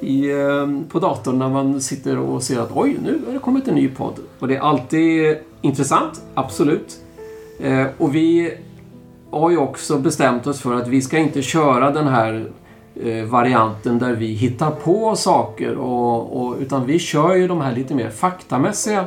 i, 0.00 0.32
ehm, 0.32 0.84
på 0.88 0.98
datorn 0.98 1.38
när 1.38 1.48
man 1.48 1.80
sitter 1.80 2.18
och 2.18 2.42
ser 2.42 2.60
att 2.60 2.70
oj, 2.74 2.96
nu 3.04 3.20
har 3.26 3.32
det 3.32 3.38
kommit 3.38 3.68
en 3.68 3.74
ny 3.74 3.88
podd. 3.88 4.14
Och 4.38 4.48
det 4.48 4.56
är 4.56 4.60
alltid 4.60 5.36
intressant, 5.60 6.22
absolut. 6.34 6.96
Eh, 7.60 7.86
och 7.98 8.14
vi 8.14 8.54
har 9.30 9.50
ju 9.50 9.56
också 9.56 9.98
bestämt 9.98 10.46
oss 10.46 10.60
för 10.60 10.74
att 10.74 10.88
vi 10.88 11.02
ska 11.02 11.18
inte 11.18 11.42
köra 11.42 11.90
den 11.90 12.06
här 12.06 12.46
varianten 13.26 13.98
där 13.98 14.12
vi 14.12 14.26
hittar 14.26 14.70
på 14.70 15.16
saker. 15.16 15.76
Och, 15.76 16.42
och, 16.42 16.56
utan 16.60 16.86
vi 16.86 16.98
kör 16.98 17.34
ju 17.34 17.48
de 17.48 17.60
här 17.60 17.72
lite 17.72 17.94
mer 17.94 18.10
faktamässiga 18.10 19.04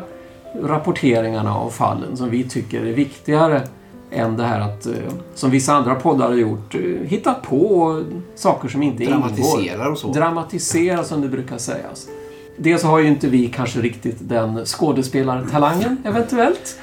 rapporteringarna 0.63 1.55
av 1.55 1.69
fallen 1.69 2.17
som 2.17 2.29
vi 2.29 2.43
tycker 2.43 2.85
är 2.85 2.93
viktigare 2.93 3.61
än 4.11 4.37
det 4.37 4.43
här 4.43 4.59
att, 4.59 4.85
eh, 4.85 4.93
som 5.35 5.51
vissa 5.51 5.73
andra 5.73 5.95
poddar 5.95 6.27
har 6.27 6.35
gjort, 6.35 6.75
eh, 6.75 6.81
hitta 7.03 7.33
på 7.33 8.03
saker 8.35 8.69
som 8.69 8.83
inte 8.83 9.03
Dramatiserar 9.03 9.73
ingår. 9.73 9.91
och 9.91 9.97
så. 9.97 10.11
Dramatisera 10.11 11.03
som 11.03 11.21
det 11.21 11.27
brukar 11.27 11.57
sägas. 11.57 12.07
Dels 12.57 12.83
har 12.83 12.99
ju 12.99 13.07
inte 13.07 13.27
vi 13.27 13.47
kanske 13.47 13.81
riktigt 13.81 14.17
den 14.19 14.65
skådespelartalangen 14.65 15.97
eventuellt. 16.05 16.79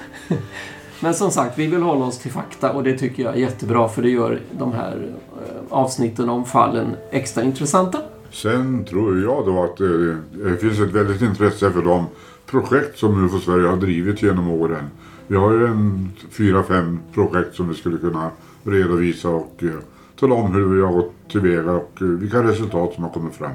Men 1.00 1.14
som 1.14 1.30
sagt, 1.30 1.58
vi 1.58 1.66
vill 1.66 1.82
hålla 1.82 2.04
oss 2.04 2.18
till 2.18 2.30
fakta 2.30 2.72
och 2.72 2.82
det 2.82 2.98
tycker 2.98 3.22
jag 3.22 3.34
är 3.34 3.38
jättebra 3.38 3.88
för 3.88 4.02
det 4.02 4.10
gör 4.10 4.40
de 4.58 4.72
här 4.72 5.08
eh, 5.16 5.62
avsnitten 5.68 6.28
om 6.28 6.44
fallen 6.44 6.96
extra 7.10 7.42
intressanta. 7.42 7.98
Sen 8.30 8.84
tror 8.84 9.20
jag 9.22 9.46
då 9.46 9.62
att 9.64 9.80
eh, 9.80 9.86
det, 10.44 10.56
finns 10.56 10.80
ett 10.80 10.92
väldigt 10.92 11.22
intresse 11.22 11.70
för 11.70 11.82
de 11.82 12.06
projekt 12.46 12.98
som 12.98 13.24
UFO 13.24 13.38
Sverige 13.38 13.68
har 13.68 13.76
drivit 13.76 14.22
genom 14.22 14.50
åren. 14.50 14.84
Vi 15.26 15.36
har 15.36 15.52
ju 15.52 15.66
en 15.66 16.10
fyra, 16.30 16.62
fem 16.62 16.98
projekt 17.14 17.54
som 17.54 17.68
vi 17.68 17.74
skulle 17.74 17.98
kunna 17.98 18.30
redovisa 18.64 19.28
och 19.28 19.54
eh, 19.62 19.70
tala 20.20 20.34
om 20.34 20.54
hur 20.54 20.74
vi 20.74 20.82
har 20.82 20.92
gått 20.92 21.12
tillväga 21.30 21.72
och 21.72 21.92
vilka 21.98 22.42
resultat 22.42 22.94
som 22.94 23.04
har 23.04 23.10
kommit 23.10 23.34
fram. 23.34 23.52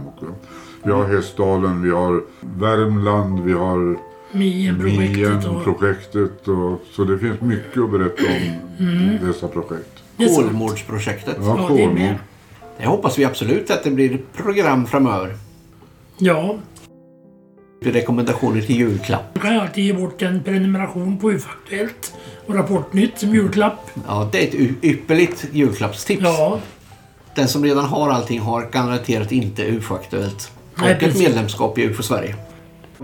Vi 0.84 0.92
har 0.92 1.06
Hästdalen, 1.06 1.82
vi 1.82 1.90
har 1.90 2.24
Värmland, 2.40 3.44
vi 3.44 3.54
har 3.54 3.98
Mien-projektet. 4.34 5.46
Och... 5.46 5.64
projektet 5.64 6.48
och, 6.48 6.82
så 6.92 7.04
det 7.04 7.20
finns 7.20 7.42
mycket 7.42 7.78
att 7.78 7.92
berätta 7.92 8.24
om 8.24 8.86
mm. 8.88 9.28
dessa 9.28 9.48
projekt. 9.48 10.04
Kolmårdsprojektet. 10.18 11.38
Ja, 11.40 11.58
ja 11.58 11.68
Kolmård. 11.68 11.96
det, 11.98 12.18
det 12.78 12.86
hoppas 12.86 13.20
vi 13.20 13.26
absolut 13.26 13.72
att 13.72 13.84
det 13.84 13.92
blir 13.92 14.22
program 14.34 14.88
framöver. 14.88 15.38
Ja. 16.18 16.56
Rekommendationer 17.82 18.62
till 18.62 18.76
julklapp. 18.76 19.34
Du 19.34 19.40
kan 19.40 19.54
ju 19.54 19.60
alltid 19.60 19.84
ge 19.84 19.94
bort 19.94 20.22
en 20.22 20.44
prenumeration 20.44 21.20
på 21.20 21.32
UF-aktuellt 21.32 22.14
och 22.46 22.56
Rapportnytt 22.56 23.20
som 23.20 23.36
julklapp. 23.36 23.92
Ja, 24.08 24.30
det 24.32 24.44
är 24.44 24.48
ett 24.48 24.84
ypperligt 24.84 25.46
julklappstips. 25.52 26.24
Ja. 26.24 26.60
Den 27.36 27.48
som 27.48 27.64
redan 27.64 27.86
har 27.86 28.10
allting 28.10 28.40
har 28.40 28.70
garanterat 28.72 29.32
inte 29.32 29.64
UFO-aktuellt. 29.64 30.52
Och 30.78 30.88
ett 30.88 31.20
medlemskap 31.20 31.78
i 31.78 31.84
UFO 31.84 32.04
Sverige. 32.04 32.36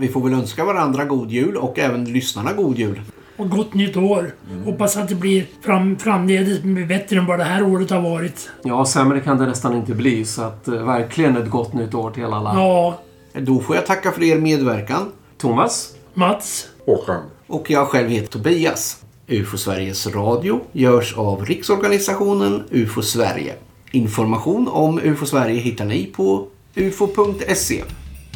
Vi 0.00 0.08
får 0.08 0.20
väl 0.20 0.32
önska 0.32 0.64
varandra 0.64 1.04
god 1.04 1.30
jul 1.30 1.56
och 1.56 1.78
även 1.78 2.04
lyssnarna 2.04 2.52
god 2.52 2.78
jul. 2.78 3.00
och 3.36 3.50
gott 3.50 3.74
nytt 3.74 3.96
år. 3.96 4.34
Hoppas 4.64 4.96
att 4.96 5.08
det 5.08 5.14
blir 5.14 5.46
fram, 5.62 5.98
framledes 5.98 6.62
blir 6.62 6.86
bättre 6.86 7.18
än 7.18 7.26
vad 7.26 7.38
det 7.38 7.44
här 7.44 7.62
året 7.62 7.90
har 7.90 8.00
varit. 8.00 8.50
Ja, 8.62 8.84
sämre 8.86 9.20
kan 9.20 9.38
det 9.38 9.46
nästan 9.46 9.76
inte 9.76 9.94
bli. 9.94 10.24
Så 10.24 10.42
att 10.42 10.68
eh, 10.68 10.74
verkligen 10.74 11.36
ett 11.36 11.50
gott 11.50 11.72
nytt 11.72 11.94
år 11.94 12.10
till 12.10 12.24
alla. 12.24 12.54
Ja, 12.54 13.00
Då 13.40 13.60
får 13.60 13.76
jag 13.76 13.86
tacka 13.86 14.12
för 14.12 14.22
er 14.22 14.38
medverkan. 14.38 15.12
Thomas? 15.38 15.94
Mats. 16.14 16.66
Håkan. 16.86 17.22
Och 17.46 17.70
jag 17.70 17.88
själv 17.88 18.08
heter 18.08 18.28
Tobias. 18.28 19.02
UFO 19.28 19.56
Sveriges 19.56 20.06
Radio 20.06 20.60
görs 20.72 21.16
av 21.16 21.44
Riksorganisationen 21.46 22.62
UFO 22.70 23.02
Sverige. 23.02 23.54
Information 23.90 24.68
om 24.68 24.98
UFO 25.02 25.26
Sverige 25.26 25.60
hittar 25.60 25.84
ni 25.84 26.04
på 26.16 26.46
ufo.se. 26.74 27.82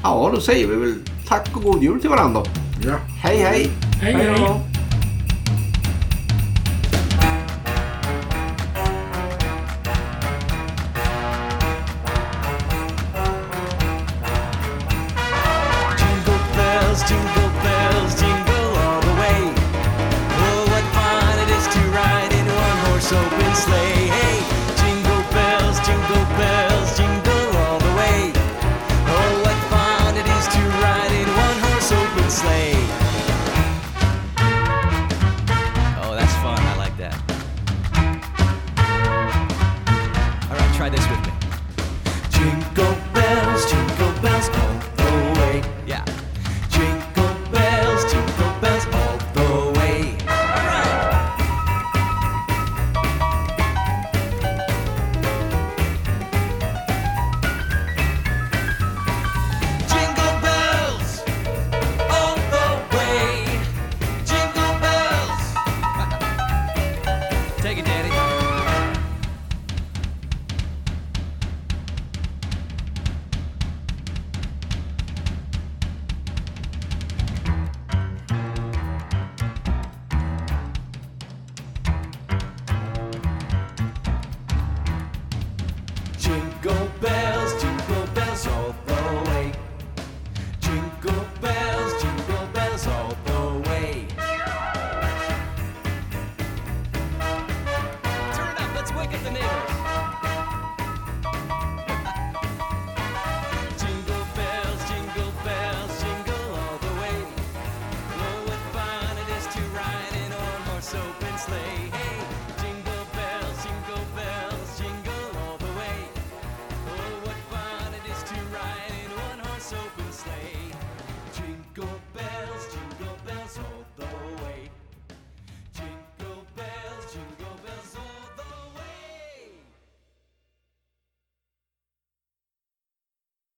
Ja, 0.05 0.31
då 0.35 0.41
säger 0.41 0.67
vi 0.67 0.77
väl 0.77 0.95
tack 1.29 1.57
och 1.57 1.63
god 1.63 1.83
jul 1.83 2.01
till 2.01 2.11
varandra. 2.11 2.43
Ja. 2.87 2.95
Hej, 3.23 3.37
hej! 3.37 3.71
Hej, 4.01 4.13
Hej 4.13 4.27
hej. 4.27 4.74